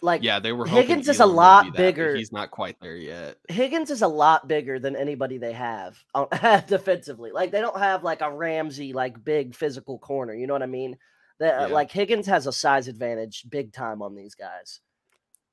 [0.00, 2.14] Like yeah, they were Higgins is a lot that, bigger.
[2.14, 3.36] He's not quite there yet.
[3.48, 7.30] Higgins is a lot bigger than anybody they have uh, defensively.
[7.30, 10.34] Like they don't have like a Ramsey like big physical corner.
[10.34, 10.96] You know what I mean?
[11.42, 11.74] That yeah.
[11.74, 14.80] like Higgins has a size advantage big time on these guys.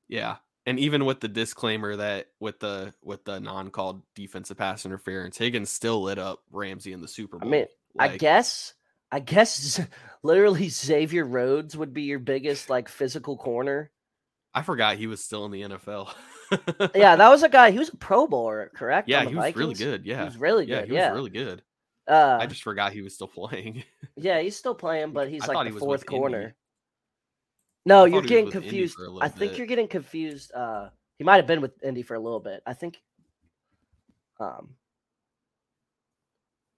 [0.07, 0.37] Yeah.
[0.65, 5.71] And even with the disclaimer that with the with the non-called defensive pass interference, Higgins
[5.71, 7.49] still lit up Ramsey in the Super Bowl.
[7.49, 8.75] I mean, like, I guess
[9.11, 9.81] I guess
[10.23, 13.91] literally Xavier Rhodes would be your biggest like physical corner.
[14.53, 16.13] I forgot he was still in the NFL.
[16.95, 17.71] yeah, that was a guy.
[17.71, 19.09] He was a Pro Bowler, correct?
[19.09, 19.57] Yeah, he was Vikings?
[19.57, 20.05] really good.
[20.05, 20.71] Yeah, he was really good.
[20.71, 21.09] Yeah, he yeah.
[21.09, 21.63] was really good.
[22.09, 23.83] Uh, I just forgot he was still playing.
[24.15, 26.41] yeah, he's still playing, but he's I like the fourth corner.
[26.41, 26.53] Indy.
[27.85, 28.97] No, you're getting confused.
[29.21, 29.57] I think bit.
[29.57, 30.51] you're getting confused.
[30.53, 32.61] Uh, he might have been with Indy for a little bit.
[32.65, 32.97] I think.
[34.39, 34.75] Um.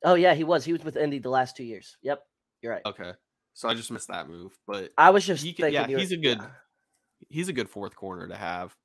[0.04, 0.66] Oh yeah, he was.
[0.66, 1.98] He was with Indy the last two years.
[2.02, 2.22] Yep,
[2.62, 2.82] you're right.
[2.86, 3.12] Okay,
[3.54, 5.74] so I just missed that move, but I was just he thinking.
[5.74, 6.40] Yeah, he's a good.
[6.40, 6.48] Yeah.
[7.30, 8.76] He's a good fourth corner to have.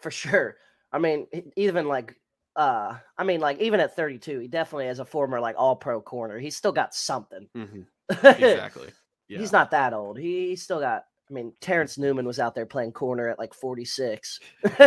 [0.00, 0.56] For sure.
[0.92, 2.14] I mean, even like
[2.58, 6.00] uh I mean like even at 32, he definitely as a former like all pro
[6.00, 7.48] corner, he's still got something.
[7.56, 7.82] Mm-hmm.
[8.26, 8.88] Exactly.
[9.28, 9.38] Yeah.
[9.38, 10.18] He's not that old.
[10.18, 13.52] He, he's still got I mean, Terrence Newman was out there playing corner at like
[13.52, 14.40] 46.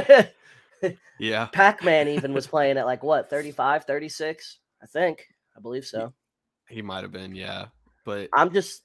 [1.20, 1.46] yeah.
[1.46, 4.58] Pac-Man even was playing at like what, 35, 36?
[4.82, 5.28] I think.
[5.56, 6.14] I believe so.
[6.68, 7.68] He, he might have been, yeah.
[8.06, 8.82] But I'm just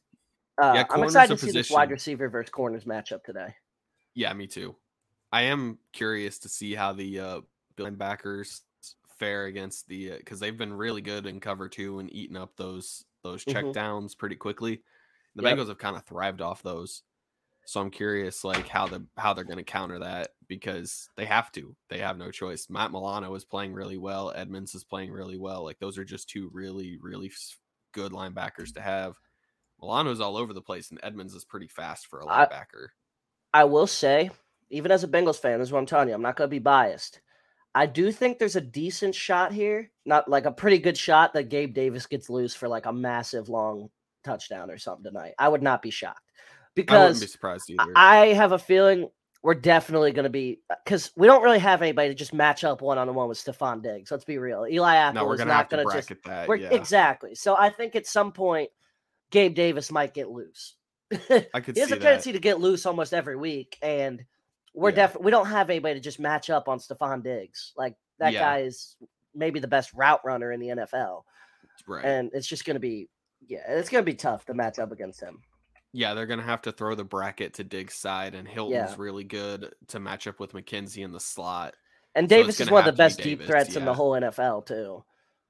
[0.61, 3.55] uh, yeah, I'm excited to see this wide receiver versus corners matchup today.
[4.15, 4.75] Yeah, me too.
[5.33, 7.41] I am curious to see how the uh
[7.79, 8.61] linebackers
[9.19, 12.57] fare against the because uh, they've been really good in cover two and eating up
[12.57, 13.73] those those check mm-hmm.
[13.73, 14.83] downs pretty quickly.
[15.35, 15.57] The yep.
[15.57, 17.03] Bengals have kind of thrived off those.
[17.67, 21.51] So I'm curious, like how the how they're going to counter that because they have
[21.53, 21.75] to.
[21.91, 22.69] They have no choice.
[22.71, 24.33] Matt Milano is playing really well.
[24.35, 25.65] Edmunds is playing really well.
[25.65, 27.33] Like those are just two really really
[27.93, 29.17] good linebackers to have.
[29.81, 32.89] Milano's all over the place, and Edmunds is pretty fast for a linebacker.
[33.53, 34.31] I, I will say,
[34.71, 36.15] even as a Bengals fan, this is what I'm telling you.
[36.15, 37.21] I'm not going to be biased.
[37.77, 41.51] I do think there's a decent shot here, not like a pretty good shot that
[41.51, 43.91] Gabe Davis gets loose for like a massive long
[44.25, 45.35] touchdown or something tonight.
[45.39, 46.33] I would not be shocked
[46.75, 47.93] because I wouldn't be surprised either.
[47.95, 49.11] I have a feeling
[49.43, 52.65] we're definitely going to be uh, because we don't really have anybody to just match
[52.65, 54.11] up one on one with Stefon Diggs.
[54.11, 54.67] Let's be real.
[54.67, 56.49] Eli Apple no, we're gonna is not going to just that.
[56.59, 56.69] Yeah.
[56.71, 57.35] Exactly.
[57.35, 58.71] So I think at some point
[59.31, 60.77] Gabe Davis might get loose.
[61.13, 61.77] I could.
[61.77, 64.25] he has a tendency to get loose almost every week, and
[64.77, 64.97] we're yeah.
[64.97, 67.73] definitely we don't have anybody to just match up on Stefon Diggs.
[67.77, 68.41] Like that yeah.
[68.41, 68.95] guy is
[69.35, 71.23] maybe the best route runner in the NFL.
[71.89, 72.05] Right.
[72.05, 73.09] And it's just going to be
[73.49, 75.41] yeah, it's to be tough to match up against him.
[75.93, 78.95] Yeah, they're going to have to throw the bracket to Diggs' side, and Hilton's yeah.
[78.99, 81.75] really good to match up with McKenzie in the slot.
[82.15, 83.81] And Davis so is one of the best deep threats yeah.
[83.81, 85.05] in the whole NFL too.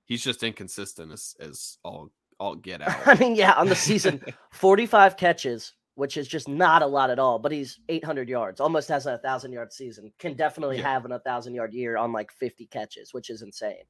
[0.05, 3.07] He's just inconsistent as, as all all get out.
[3.07, 7.19] I mean, yeah, on the season, 45 catches, which is just not a lot at
[7.19, 10.93] all, but he's 800 yards, almost has a thousand yard season, can definitely yeah.
[10.93, 13.85] have an a thousand yard year on like 50 catches, which is insane.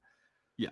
[0.56, 0.70] Yeah.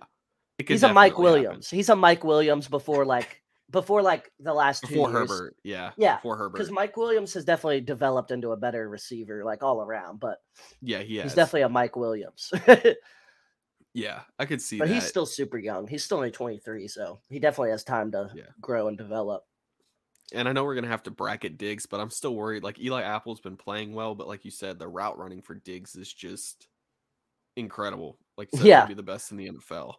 [0.65, 1.67] He's a Mike Williams.
[1.67, 1.77] Happen.
[1.77, 5.29] He's a Mike Williams before like before like the last before two years.
[5.29, 9.43] Herbert, yeah, yeah, before Herbert, because Mike Williams has definitely developed into a better receiver,
[9.43, 10.21] like all around.
[10.21, 10.37] But
[10.81, 12.53] yeah, he he's definitely a Mike Williams.
[13.93, 14.93] yeah, I could see, but that.
[14.93, 15.87] he's still super young.
[15.87, 18.43] He's still only twenty three, so he definitely has time to yeah.
[18.61, 19.43] grow and develop
[20.33, 22.63] and I know we're gonna have to bracket Diggs, but I'm still worried.
[22.63, 25.95] Like Eli Apple's been playing well, but like you said, the route running for Diggs
[25.95, 26.67] is just
[27.55, 28.17] incredible.
[28.37, 29.93] Like said, yeah, be the best in the NFL.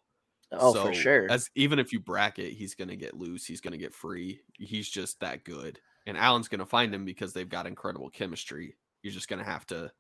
[0.52, 1.26] Oh, so, for sure.
[1.30, 3.44] As even if you bracket, he's gonna get loose.
[3.44, 4.40] He's gonna get free.
[4.54, 5.80] He's just that good.
[6.06, 8.76] And Allen's gonna find him because they've got incredible chemistry.
[9.02, 9.90] You're just gonna have to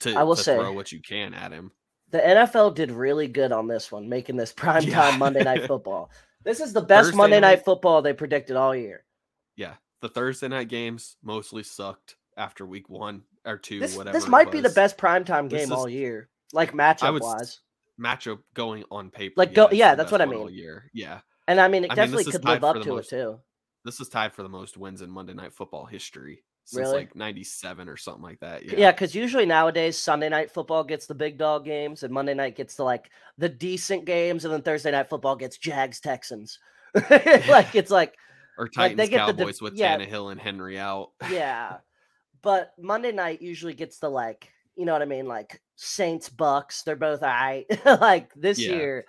[0.00, 1.72] to, I will to say, throw what you can at him.
[2.10, 6.10] The NFL did really good on this one, making this prime time Monday night football.
[6.44, 9.04] This is the best Thursday Monday night, night football they predicted all year.
[9.56, 14.16] Yeah, the Thursday night games mostly sucked after week one or two, this, whatever.
[14.16, 17.60] This might be the best primetime game is, all year, like matchup wise.
[18.00, 20.40] Matchup going on paper, like go, yeah, that's what I mean.
[20.40, 23.12] All year, yeah, and I mean it I definitely mean, could live up to most,
[23.12, 23.40] it too.
[23.84, 26.98] This is tied for the most wins in Monday Night Football history since really?
[26.98, 28.64] like 97 or something like that.
[28.64, 32.34] Yeah, because yeah, usually nowadays Sunday night football gets the big dog games and Monday
[32.34, 36.58] night gets the like the decent games, and then Thursday night football gets Jags Texans.
[36.94, 38.16] like it's like
[38.58, 41.10] or Titans like Cowboys the, with yeah, Tannehill and Henry out.
[41.30, 41.78] yeah.
[42.42, 45.26] But Monday night usually gets the like, you know what I mean?
[45.26, 46.82] Like Saints Bucks.
[46.82, 47.66] They're both all right.
[47.84, 48.72] like this yeah.
[48.72, 49.04] year,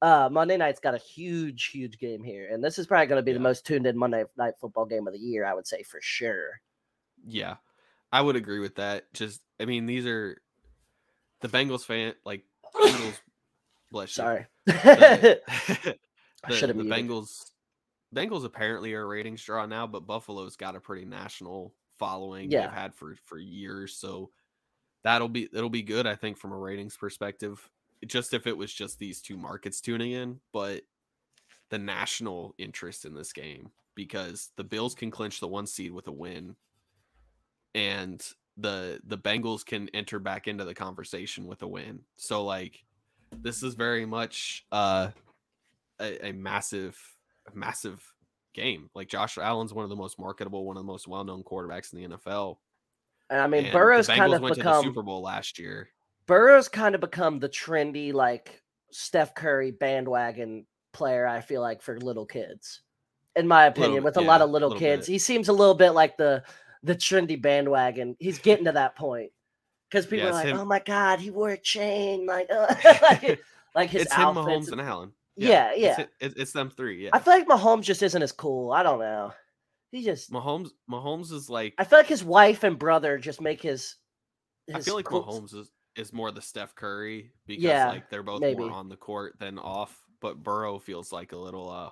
[0.00, 2.48] uh Monday night's got a huge, huge game here.
[2.50, 3.38] And this is probably gonna be yeah.
[3.38, 6.00] the most tuned in Monday night football game of the year, I would say for
[6.00, 6.60] sure.
[7.26, 7.56] Yeah.
[8.12, 9.12] I would agree with that.
[9.12, 10.40] Just I mean, these are
[11.40, 13.18] the Bengals fan like Bengals
[13.90, 14.22] bless you.
[14.22, 14.46] Sorry.
[16.46, 17.50] The, the, the Bengals
[18.14, 22.62] Bengals apparently are a ratings draw now, but Buffalo's got a pretty national following yeah.
[22.62, 23.96] they've had for for years.
[23.96, 24.30] So
[25.02, 27.68] that'll be it'll be good, I think, from a ratings perspective.
[28.06, 30.82] Just if it was just these two markets tuning in, but
[31.70, 36.06] the national interest in this game because the Bills can clinch the one seed with
[36.06, 36.54] a win,
[37.74, 38.24] and
[38.56, 42.00] the the Bengals can enter back into the conversation with a win.
[42.16, 42.84] So like
[43.36, 45.08] this is very much uh
[46.00, 46.98] a, a massive,
[47.54, 48.02] massive
[48.54, 48.90] game.
[48.94, 52.10] Like Josh Allen's one of the most marketable, one of the most well-known quarterbacks in
[52.10, 52.58] the NFL.
[53.30, 55.90] And I mean, and Burrow's kind of become Super Bowl last year.
[56.26, 61.26] Burrow's kind of become the trendy like Steph Curry bandwagon player.
[61.26, 62.80] I feel like for little kids,
[63.36, 65.12] in my opinion, with a yeah, lot of little, kids, bit.
[65.12, 66.42] he seems a little bit like the
[66.82, 68.16] the trendy bandwagon.
[68.18, 69.32] He's getting to that point
[69.90, 70.58] because people yeah, are like, him.
[70.58, 73.40] "Oh my god, he wore a chain!" Like, uh, like,
[73.74, 74.46] like his it's outfits.
[74.46, 75.12] him, Mahomes, and Allen.
[75.36, 76.04] Yeah, yeah.
[76.20, 77.04] It's, it's, them three.
[77.04, 77.10] Yeah.
[77.12, 78.72] I feel like Mahomes just isn't as cool.
[78.72, 79.32] I don't know.
[79.92, 80.70] He just Mahomes.
[80.90, 81.74] Mahomes is like.
[81.78, 83.94] I feel like his wife and brother just make his.
[84.66, 85.24] his I feel like cool...
[85.24, 88.58] Mahomes is, is more the Steph Curry because yeah, like they're both maybe.
[88.58, 89.96] more on the court than off.
[90.20, 91.70] But Burrow feels like a little.
[91.70, 91.90] uh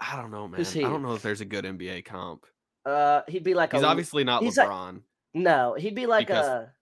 [0.00, 0.60] I don't know, man.
[0.60, 2.46] I don't know if there's a good NBA comp.
[2.84, 5.00] Uh, he'd be like he's a, obviously not LeBron.
[5.32, 6.46] no, he'd be like because...
[6.46, 6.72] a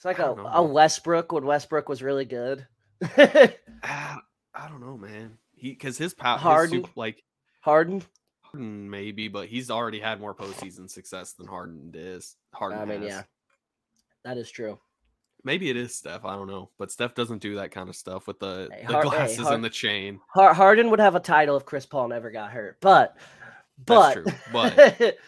[0.00, 2.66] it's like a, a Westbrook when Westbrook was really good.
[3.02, 3.52] I,
[4.54, 5.36] I don't know, man.
[5.52, 7.22] He because his power, Harden, super, like
[7.60, 8.02] Harden,
[8.40, 12.36] Harden maybe, but he's already had more postseason success than Harden is.
[12.54, 12.78] Harden.
[12.78, 13.10] I mean, has.
[13.10, 13.22] yeah,
[14.24, 14.78] that is true.
[15.44, 16.24] Maybe it is Steph.
[16.24, 19.00] I don't know, but Steph doesn't do that kind of stuff with the, hey, the
[19.02, 20.20] glasses hey, Hard- and the chain.
[20.34, 23.18] Harden would have a title if Chris Paul never got hurt, but
[23.86, 25.18] but true, but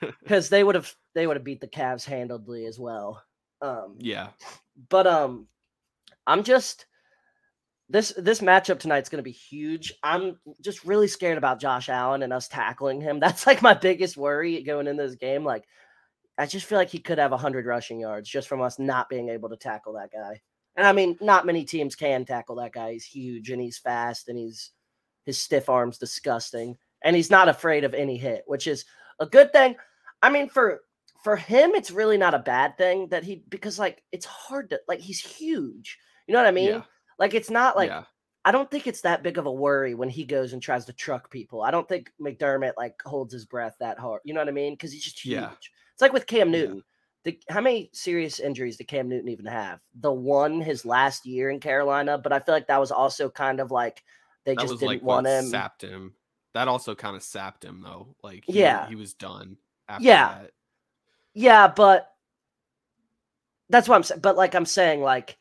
[0.22, 3.22] because they would have they would have beat the Cavs handedly as well.
[3.62, 4.28] Um, yeah,
[4.88, 5.46] but um,
[6.26, 6.86] I'm just
[7.88, 9.92] this this matchup tonight's going to be huge.
[10.02, 13.20] I'm just really scared about Josh Allen and us tackling him.
[13.20, 15.44] That's like my biggest worry going into this game.
[15.44, 15.64] Like
[16.38, 19.28] I just feel like he could have 100 rushing yards just from us not being
[19.28, 20.40] able to tackle that guy.
[20.76, 22.92] And I mean, not many teams can tackle that guy.
[22.92, 24.72] He's huge and he's fast and he's
[25.24, 28.84] his stiff arms disgusting and he's not afraid of any hit, which is
[29.20, 29.76] a good thing.
[30.22, 30.80] I mean, for
[31.22, 34.80] for him, it's really not a bad thing that he because like it's hard to
[34.88, 35.98] like he's huge.
[36.26, 36.68] You know what I mean?
[36.68, 36.82] Yeah.
[37.18, 38.04] Like it's not like yeah.
[38.44, 40.92] I don't think it's that big of a worry when he goes and tries to
[40.92, 41.62] truck people.
[41.62, 44.20] I don't think McDermott like holds his breath that hard.
[44.24, 44.74] You know what I mean?
[44.74, 45.34] Because he's just huge.
[45.34, 45.50] Yeah.
[45.92, 46.84] It's like with Cam Newton.
[47.24, 49.80] The, how many serious injuries did Cam Newton even have?
[49.98, 53.58] The one his last year in Carolina, but I feel like that was also kind
[53.58, 54.04] of like
[54.44, 55.46] they that just didn't like want him.
[55.46, 56.14] Sapped him.
[56.56, 58.16] That also kind of sapped him though.
[58.22, 59.58] Like he, yeah, he was done.
[60.00, 60.50] yeah, that.
[61.34, 62.10] yeah, but
[63.68, 64.20] that's what I'm saying.
[64.22, 65.36] But like I'm saying, like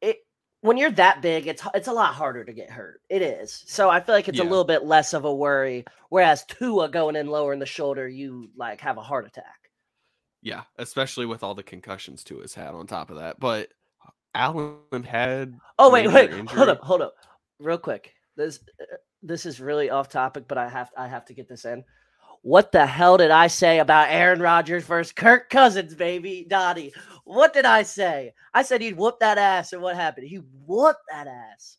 [0.00, 0.18] it
[0.62, 3.00] when you're that big, it's it's a lot harder to get hurt.
[3.08, 3.62] It is.
[3.68, 4.44] So I feel like it's yeah.
[4.44, 5.84] a little bit less of a worry.
[6.08, 9.70] Whereas Tua going in lower in the shoulder, you like have a heart attack.
[10.42, 13.38] Yeah, especially with all the concussions to his head on top of that.
[13.38, 13.68] But
[14.34, 15.54] Allen had.
[15.78, 17.14] Oh wait, wait, hold up, hold up,
[17.60, 18.14] real quick.
[18.36, 21.64] This uh, this is really off topic, but I have I have to get this
[21.64, 21.84] in.
[22.42, 26.92] What the hell did I say about Aaron Rodgers versus Kirk Cousins, baby, Donnie?
[27.24, 28.34] What did I say?
[28.54, 30.28] I said he'd whoop that ass, and what happened?
[30.28, 31.78] He whooped that ass.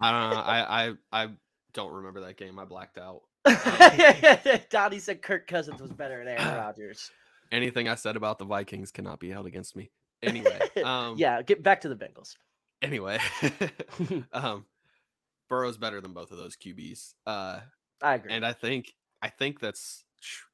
[0.00, 0.40] I don't know.
[0.40, 1.28] I, I I
[1.72, 2.58] don't remember that game.
[2.58, 3.22] I blacked out.
[4.70, 7.10] Donnie said Kirk Cousins was better than Aaron Rodgers
[7.54, 9.90] anything I said about the Vikings cannot be held against me.
[10.22, 12.36] Anyway, um, yeah, get back to the Bengals.
[12.82, 13.18] Anyway,
[14.32, 14.66] um,
[15.48, 17.14] Burrow's better than both of those QBs.
[17.26, 17.60] Uh,
[18.02, 18.92] I agree, and I think
[19.22, 20.04] I think that's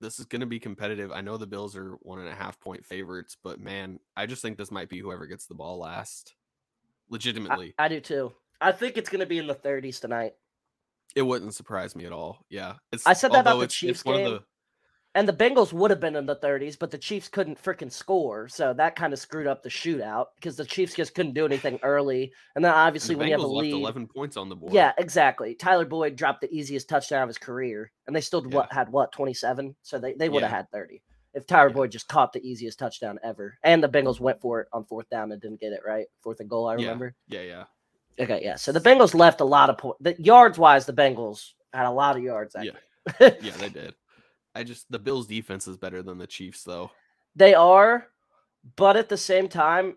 [0.00, 1.12] this is going to be competitive.
[1.12, 4.42] I know the Bills are one and a half point favorites, but man, I just
[4.42, 6.34] think this might be whoever gets the ball last.
[7.08, 8.32] Legitimately, I, I do too.
[8.60, 10.34] I think it's going to be in the 30s tonight.
[11.16, 12.44] It wouldn't surprise me at all.
[12.50, 14.24] Yeah, it's, I said that about the Chiefs game.
[14.24, 14.42] The,
[15.14, 18.48] and the Bengals would have been in the 30s, but the Chiefs couldn't freaking score.
[18.48, 21.80] So that kind of screwed up the shootout because the Chiefs just couldn't do anything
[21.82, 22.32] early.
[22.54, 24.56] And then obviously and the when Bengals you have a lead, 11 points on the
[24.56, 24.72] board.
[24.72, 25.54] Yeah, exactly.
[25.54, 28.56] Tyler Boyd dropped the easiest touchdown of his career, and they still yeah.
[28.56, 30.56] what had what 27, so they, they would have yeah.
[30.58, 31.02] had 30
[31.34, 31.74] if Tyler yeah.
[31.74, 33.58] Boyd just caught the easiest touchdown ever.
[33.62, 36.06] And the Bengals went for it on fourth down and didn't get it right.
[36.22, 37.14] Fourth and goal, I remember.
[37.28, 37.64] Yeah, yeah.
[38.18, 38.56] Okay, yeah.
[38.56, 40.18] So the Bengals left a lot of points.
[40.18, 42.54] Yards wise, the Bengals had a lot of yards.
[42.60, 42.72] Yeah,
[43.20, 43.94] yeah, they did.
[44.54, 46.90] I just the Bills defense is better than the Chiefs though.
[47.36, 48.06] They are,
[48.76, 49.96] but at the same time,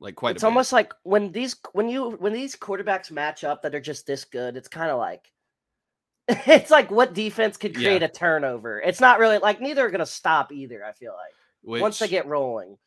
[0.00, 0.36] like quite.
[0.36, 4.06] It's almost like when these when you when these quarterbacks match up that are just
[4.06, 4.56] this good.
[4.56, 5.32] It's kind of like
[6.28, 8.08] it's like what defense could create yeah.
[8.08, 8.80] a turnover.
[8.80, 10.84] It's not really like neither are going to stop either.
[10.84, 12.78] I feel like Which, once they get rolling.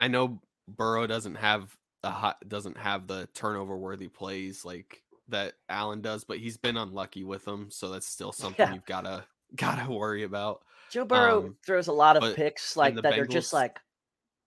[0.00, 5.54] I know Burrow doesn't have the hot doesn't have the turnover worthy plays like that
[5.68, 8.74] Allen does, but he's been unlucky with them, so that's still something yeah.
[8.74, 9.24] you've got to
[9.56, 10.62] gotta worry about.
[10.90, 13.80] Joe Burrow um, throws a lot of picks like that Bengals, are just like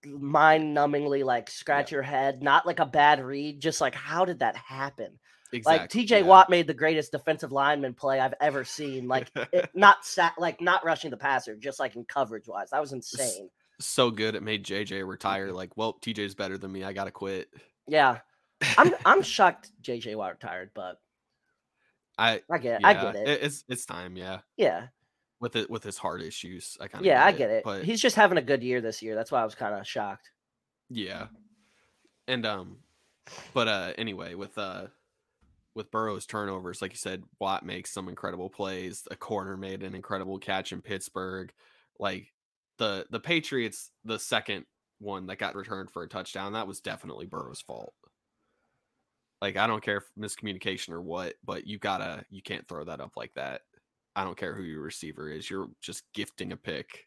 [0.06, 1.96] mind numbingly like scratch yeah.
[1.96, 5.18] your head, not like a bad read, just like how did that happen?
[5.52, 6.22] Exactly, like TJ yeah.
[6.22, 9.08] Watt made the greatest defensive lineman play I've ever seen.
[9.08, 12.70] Like it, not sat like not rushing the passer, just like in coverage wise.
[12.70, 13.48] That was insane.
[13.80, 15.52] So good it made JJ retire.
[15.52, 16.84] Like, well, TJ's better than me.
[16.84, 17.48] I gotta quit.
[17.86, 18.18] Yeah.
[18.76, 21.00] I'm I'm shocked JJ Watt retired, but
[22.18, 22.80] I I get it.
[22.82, 23.42] Yeah, I get it.
[23.42, 24.40] It's it's time, yeah.
[24.56, 24.88] Yeah.
[25.40, 27.64] With it with his heart issues, I kind of yeah, get I get it.
[27.64, 29.14] But he's just having a good year this year.
[29.14, 30.32] That's why I was kind of shocked.
[30.90, 31.26] Yeah,
[32.26, 32.78] and um,
[33.54, 34.86] but uh, anyway, with uh,
[35.74, 39.06] with Burrow's turnovers, like you said, Watt makes some incredible plays.
[39.10, 41.52] A corner made an incredible catch in Pittsburgh.
[41.98, 42.32] Like
[42.78, 44.64] the the Patriots, the second
[44.98, 47.94] one that got returned for a touchdown, that was definitely Burrow's fault.
[49.40, 53.00] Like I don't care if miscommunication or what, but you gotta you can't throw that
[53.00, 53.62] up like that.
[54.18, 55.48] I don't care who your receiver is.
[55.48, 57.06] You're just gifting a pick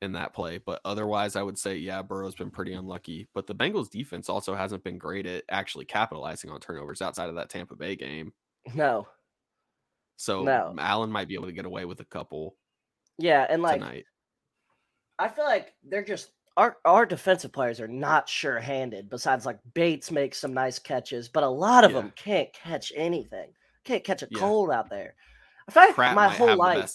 [0.00, 0.58] in that play.
[0.58, 3.28] But otherwise, I would say, yeah, Burrow's been pretty unlucky.
[3.32, 7.36] But the Bengals defense also hasn't been great at actually capitalizing on turnovers outside of
[7.36, 8.32] that Tampa Bay game.
[8.74, 9.06] No.
[10.16, 10.74] So no.
[10.80, 12.56] Allen might be able to get away with a couple.
[13.18, 14.04] Yeah, and like tonight.
[15.20, 19.08] I feel like they're just our our defensive players are not sure-handed.
[19.08, 22.00] Besides, like Bates makes some nice catches, but a lot of yeah.
[22.00, 23.50] them can't catch anything.
[23.84, 24.40] Can't catch a yeah.
[24.40, 25.14] cold out there.
[25.68, 26.94] I feel like Pratt my whole life.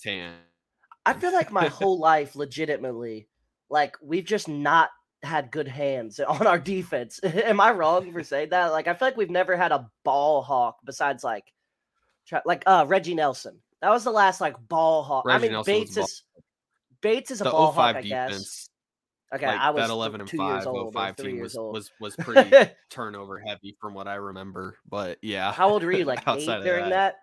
[1.05, 3.27] I feel like my whole life, legitimately,
[3.69, 4.89] like we've just not
[5.23, 7.19] had good hands on our defense.
[7.23, 8.67] Am I wrong for saying that?
[8.67, 11.53] Like I feel like we've never had a ball hawk besides like
[12.45, 13.59] like uh Reggie Nelson.
[13.81, 15.25] That was the last like ball hawk.
[15.25, 16.23] Reggie I mean Nelson Bates is
[17.01, 18.69] Bates is a the ball hawk, I guess.
[19.33, 22.71] Okay, like I was that 11 and 5 old, 05 team was, was was pretty
[22.89, 24.77] turnover heavy from what I remember.
[24.89, 25.51] But yeah.
[25.51, 26.05] How old were you?
[26.05, 26.89] Like eight during that?
[26.89, 27.15] that?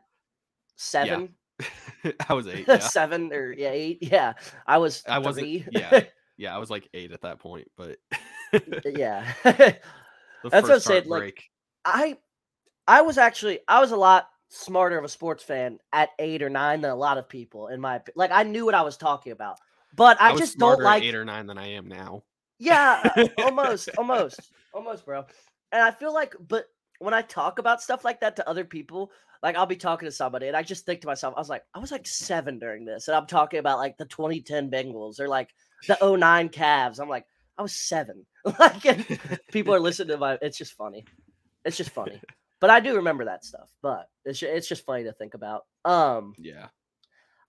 [0.77, 1.35] Seven?
[1.61, 2.13] Yeah.
[2.29, 2.67] I was eight.
[2.69, 2.79] Yeah.
[2.79, 3.99] Seven or yeah, eight.
[4.01, 4.35] Yeah.
[4.67, 6.05] I was I wasn't yeah.
[6.37, 7.97] Yeah, I was like eight at that point, but
[8.85, 9.33] yeah.
[9.45, 9.79] That's
[10.43, 11.07] what I said.
[11.07, 11.45] Like
[11.85, 12.17] I
[12.89, 16.51] I was actually I was a lot smarter of a sports fan at eight or
[16.51, 19.33] nine than a lot of people in my like I knew what I was talking
[19.33, 19.59] about.
[19.97, 22.25] But I, I just don't like eight or nine than I am now.
[22.59, 25.25] Yeah, uh, almost, almost, almost, bro.
[25.73, 26.67] And I feel like, but
[27.05, 30.13] when I talk about stuff like that to other people, like I'll be talking to
[30.13, 32.85] somebody and I just think to myself, I was like, I was like seven during
[32.85, 35.51] this, and I'm talking about like the 2010 Bengals or like
[35.87, 36.99] the 09 Cavs.
[36.99, 37.27] I'm like,
[37.59, 38.25] I was seven.
[38.59, 38.83] like,
[39.53, 40.39] people are listening to my.
[40.43, 41.05] It's just funny.
[41.65, 42.21] It's just funny.
[42.61, 43.69] But I do remember that stuff.
[43.83, 45.67] But it's it's just funny to think about.
[45.85, 46.69] Um, yeah.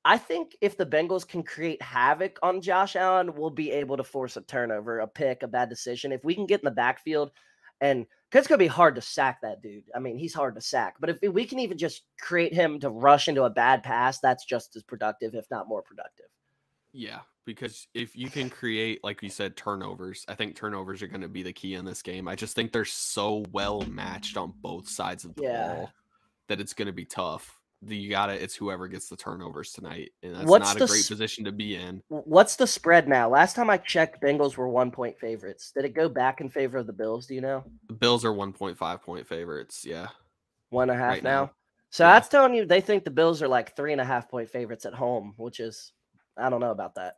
[0.04, 4.04] I think if the Bengals can create havoc on Josh Allen, we'll be able to
[4.04, 6.12] force a turnover, a pick, a bad decision.
[6.12, 7.32] If we can get in the backfield
[7.80, 8.06] and
[8.40, 9.84] it's going to be hard to sack that dude.
[9.96, 10.96] I mean, he's hard to sack.
[11.00, 14.46] But if we can even just create him to rush into a bad pass, that's
[14.46, 16.26] just as productive, if not more productive.
[16.92, 21.22] Yeah, because if you can create, like you said, turnovers, I think turnovers are going
[21.22, 22.28] to be the key in this game.
[22.28, 25.74] I just think they're so well matched on both sides of the yeah.
[25.74, 25.92] ball
[26.48, 28.42] that it's going to be tough you got it.
[28.42, 31.76] It's whoever gets the turnovers tonight, and that's what's not a great position to be
[31.76, 32.02] in.
[32.08, 33.30] What's the spread now?
[33.30, 35.72] Last time I checked, Bengals were one point favorites.
[35.76, 37.28] Did it go back in favor of the Bills?
[37.28, 37.64] Do you know?
[37.88, 39.86] The Bills are one point five point favorites.
[39.86, 40.08] Yeah,
[40.70, 41.44] one and a half right now.
[41.46, 41.52] now.
[41.92, 42.14] So yeah.
[42.14, 44.86] that's telling you they think the Bills are like three and a half point favorites
[44.86, 45.94] at home, which is
[46.38, 47.16] I don't know about that.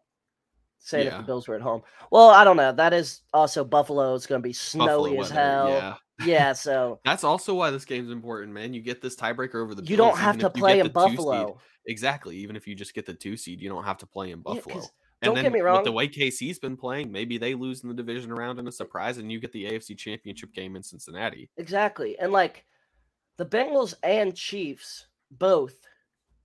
[0.80, 1.14] Saying yeah.
[1.14, 1.82] if the Bills were at home.
[2.12, 2.72] Well, I don't know.
[2.72, 4.16] That is also Buffalo.
[4.16, 5.70] It's going to be snowy as hell.
[5.70, 5.96] Yeah.
[6.26, 8.74] Yeah, so that's also why this game's important, man.
[8.74, 9.84] You get this tiebreaker over the.
[9.84, 11.60] You Bills, don't have to play in Buffalo.
[11.86, 12.38] Exactly.
[12.38, 14.78] Even if you just get the two seed, you don't have to play in Buffalo.
[14.78, 14.88] Yeah,
[15.22, 15.78] and don't get me wrong.
[15.78, 18.72] With the way KC's been playing, maybe they lose in the division round in a
[18.72, 21.50] surprise, and you get the AFC Championship game in Cincinnati.
[21.58, 22.66] Exactly, and like
[23.38, 25.76] the Bengals and Chiefs both,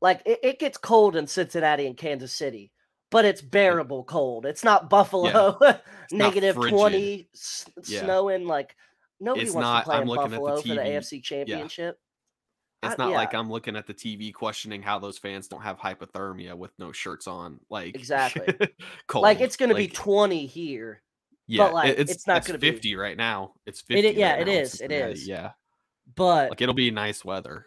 [0.00, 2.72] like it, it gets cold in Cincinnati and Kansas City
[3.12, 4.46] but it's bearable cold.
[4.46, 5.78] It's not Buffalo yeah.
[6.04, 8.02] it's negative not 20 s- yeah.
[8.02, 8.74] snowing like
[9.20, 11.96] Nobody it's wants not, to play I'm in Buffalo the for the AFC Championship.
[12.82, 12.88] Yeah.
[12.90, 15.78] It's I, not like I'm looking at the TV questioning how those fans don't have
[15.78, 17.60] hypothermia with no shirts on.
[17.70, 18.52] Like exactly,
[19.06, 19.22] cold.
[19.22, 21.02] like it's going to be 20 here.
[21.46, 23.52] Yeah, but like it's, it's not going to be 50 right now.
[23.66, 24.08] It's 50.
[24.08, 24.80] It, yeah, right it is.
[24.80, 25.28] It is.
[25.28, 25.52] Yeah,
[26.16, 27.66] but like it'll be nice weather.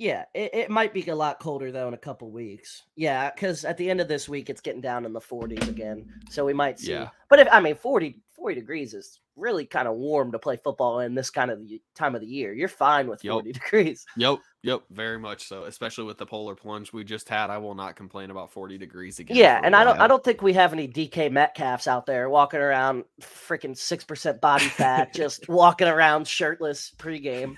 [0.00, 2.84] Yeah, it, it might be a lot colder though in a couple weeks.
[2.96, 6.06] Yeah, because at the end of this week it's getting down in the 40s again,
[6.30, 6.92] so we might see.
[6.92, 7.10] Yeah.
[7.28, 11.00] But if I mean 40 40 degrees is really kind of warm to play football
[11.00, 11.60] in this kind of
[11.94, 12.54] time of the year.
[12.54, 14.06] You're fine with 40 degrees.
[14.16, 14.38] Yep.
[14.62, 14.82] Yep.
[14.90, 15.64] Very much so.
[15.64, 17.50] Especially with the polar plunge we just had.
[17.50, 19.36] I will not complain about 40 degrees again.
[19.36, 19.60] Yeah.
[19.62, 23.04] And I don't I don't think we have any DK Metcalfs out there walking around
[23.20, 27.56] freaking 6% body fat, just walking around shirtless pregame.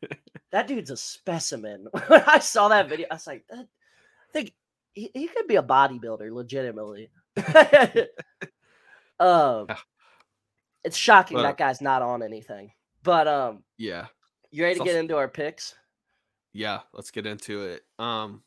[0.52, 1.88] that dude's a specimen.
[2.06, 3.64] when I saw that video, I was like, I
[4.32, 4.52] think
[4.94, 7.10] he, he could be a bodybuilder legitimately.
[9.20, 9.66] um,
[10.84, 12.72] it's shocking but, that guy's not on anything.
[13.02, 14.06] But um, yeah.
[14.50, 15.74] You ready to get also, into our picks?
[16.52, 17.82] Yeah, let's get into it.
[17.98, 18.42] Um,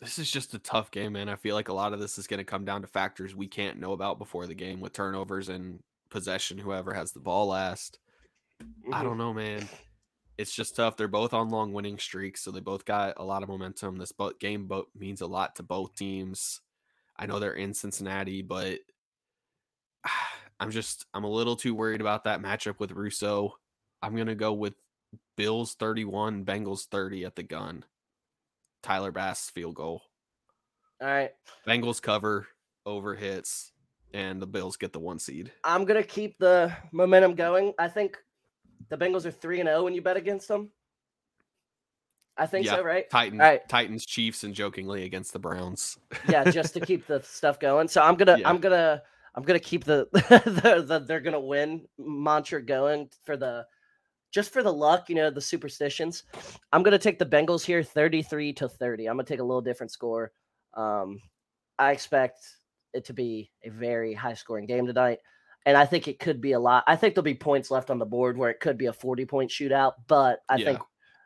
[0.00, 1.28] this is just a tough game, man.
[1.28, 3.46] I feel like a lot of this is going to come down to factors we
[3.46, 5.78] can't know about before the game with turnovers and
[6.10, 6.58] possession.
[6.58, 8.00] Whoever has the ball last,
[8.60, 8.92] mm-hmm.
[8.92, 9.68] I don't know, man.
[10.42, 10.96] It's just tough.
[10.96, 13.96] They're both on long winning streaks, so they both got a lot of momentum.
[13.96, 14.68] This game
[14.98, 16.60] means a lot to both teams.
[17.16, 18.80] I know they're in Cincinnati, but
[20.58, 23.54] I'm just I'm a little too worried about that matchup with Rousseau.
[24.02, 24.74] I'm gonna go with
[25.36, 27.84] Bills 31, Bengals 30 at the gun.
[28.82, 30.02] Tyler Bass field goal.
[31.00, 31.30] All right.
[31.68, 32.48] Bengals cover
[32.84, 33.70] over hits,
[34.12, 35.52] and the Bills get the one seed.
[35.62, 37.74] I'm gonna keep the momentum going.
[37.78, 38.18] I think
[38.92, 40.68] the Bengals are three and zero oh when you bet against them.
[42.36, 42.76] I think yeah.
[42.76, 43.08] so, right?
[43.08, 43.66] Titans, right.
[43.66, 45.98] Titans, Chiefs, and jokingly against the Browns.
[46.28, 47.88] yeah, just to keep the stuff going.
[47.88, 48.48] So I'm gonna, yeah.
[48.48, 49.02] I'm gonna
[49.34, 53.66] I'm gonna keep the, the, the they're gonna win mantra going for the
[54.30, 56.24] just for the luck, you know, the superstitions.
[56.70, 59.06] I'm gonna take the Bengals here, 33 to 30.
[59.06, 60.32] I'm gonna take a little different score.
[60.74, 61.18] Um,
[61.78, 62.40] I expect
[62.92, 65.20] it to be a very high scoring game tonight.
[65.64, 66.84] And I think it could be a lot.
[66.86, 69.24] I think there'll be points left on the board where it could be a 40
[69.26, 70.64] point shootout, but I yeah.
[70.66, 70.80] think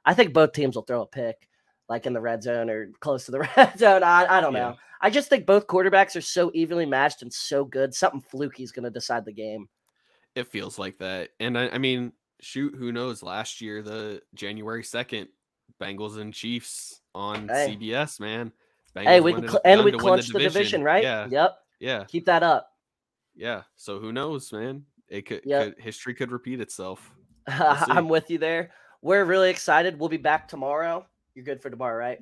[0.05, 1.49] I think both teams will throw a pick.
[1.89, 4.03] like in the red zone or close to the red zone.
[4.03, 4.71] I, I don't Yeah.
[4.71, 4.77] know.
[5.01, 7.95] I just think both quarterbacks are so evenly matched and so good.
[7.95, 9.69] Something fluky is going to decide the game.
[10.35, 11.31] It feels like that.
[11.39, 13.23] And I, I mean, shoot, who knows?
[13.23, 15.29] Last year, the January 2nd,
[15.81, 17.77] Bengals and Chiefs on Hey.
[17.81, 18.53] CBS, man.
[18.95, 21.03] hey, we can cl- and we to win clinched the division, right?
[21.05, 21.29] Yeah.
[21.31, 21.57] Yep.
[21.79, 22.05] Yeah.
[22.09, 22.71] Keep that up.
[23.37, 23.63] Yeah.
[23.77, 24.85] So who knows, man?
[25.09, 25.77] It could, Yep.
[25.77, 27.13] could history could repeat itself.
[27.49, 27.55] see.
[27.57, 28.71] I'm with you there.
[29.03, 29.99] We're really excited.
[30.01, 31.07] We'll be back tomorrow.
[31.35, 32.19] You're good for tomorrow, right?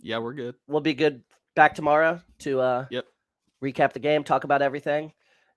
[0.00, 0.54] Yeah, we're good.
[0.66, 1.22] We'll be good
[1.54, 3.06] back tomorrow to uh Yep.
[3.62, 5.12] recap the game, talk about everything.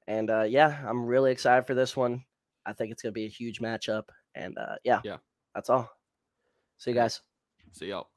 [0.07, 2.23] And uh yeah, I'm really excited for this one.
[2.65, 4.03] I think it's gonna be a huge matchup.
[4.35, 5.17] And uh yeah, Yeah.
[5.55, 5.89] that's all.
[6.77, 7.19] See you guys.
[7.73, 8.09] See y'all.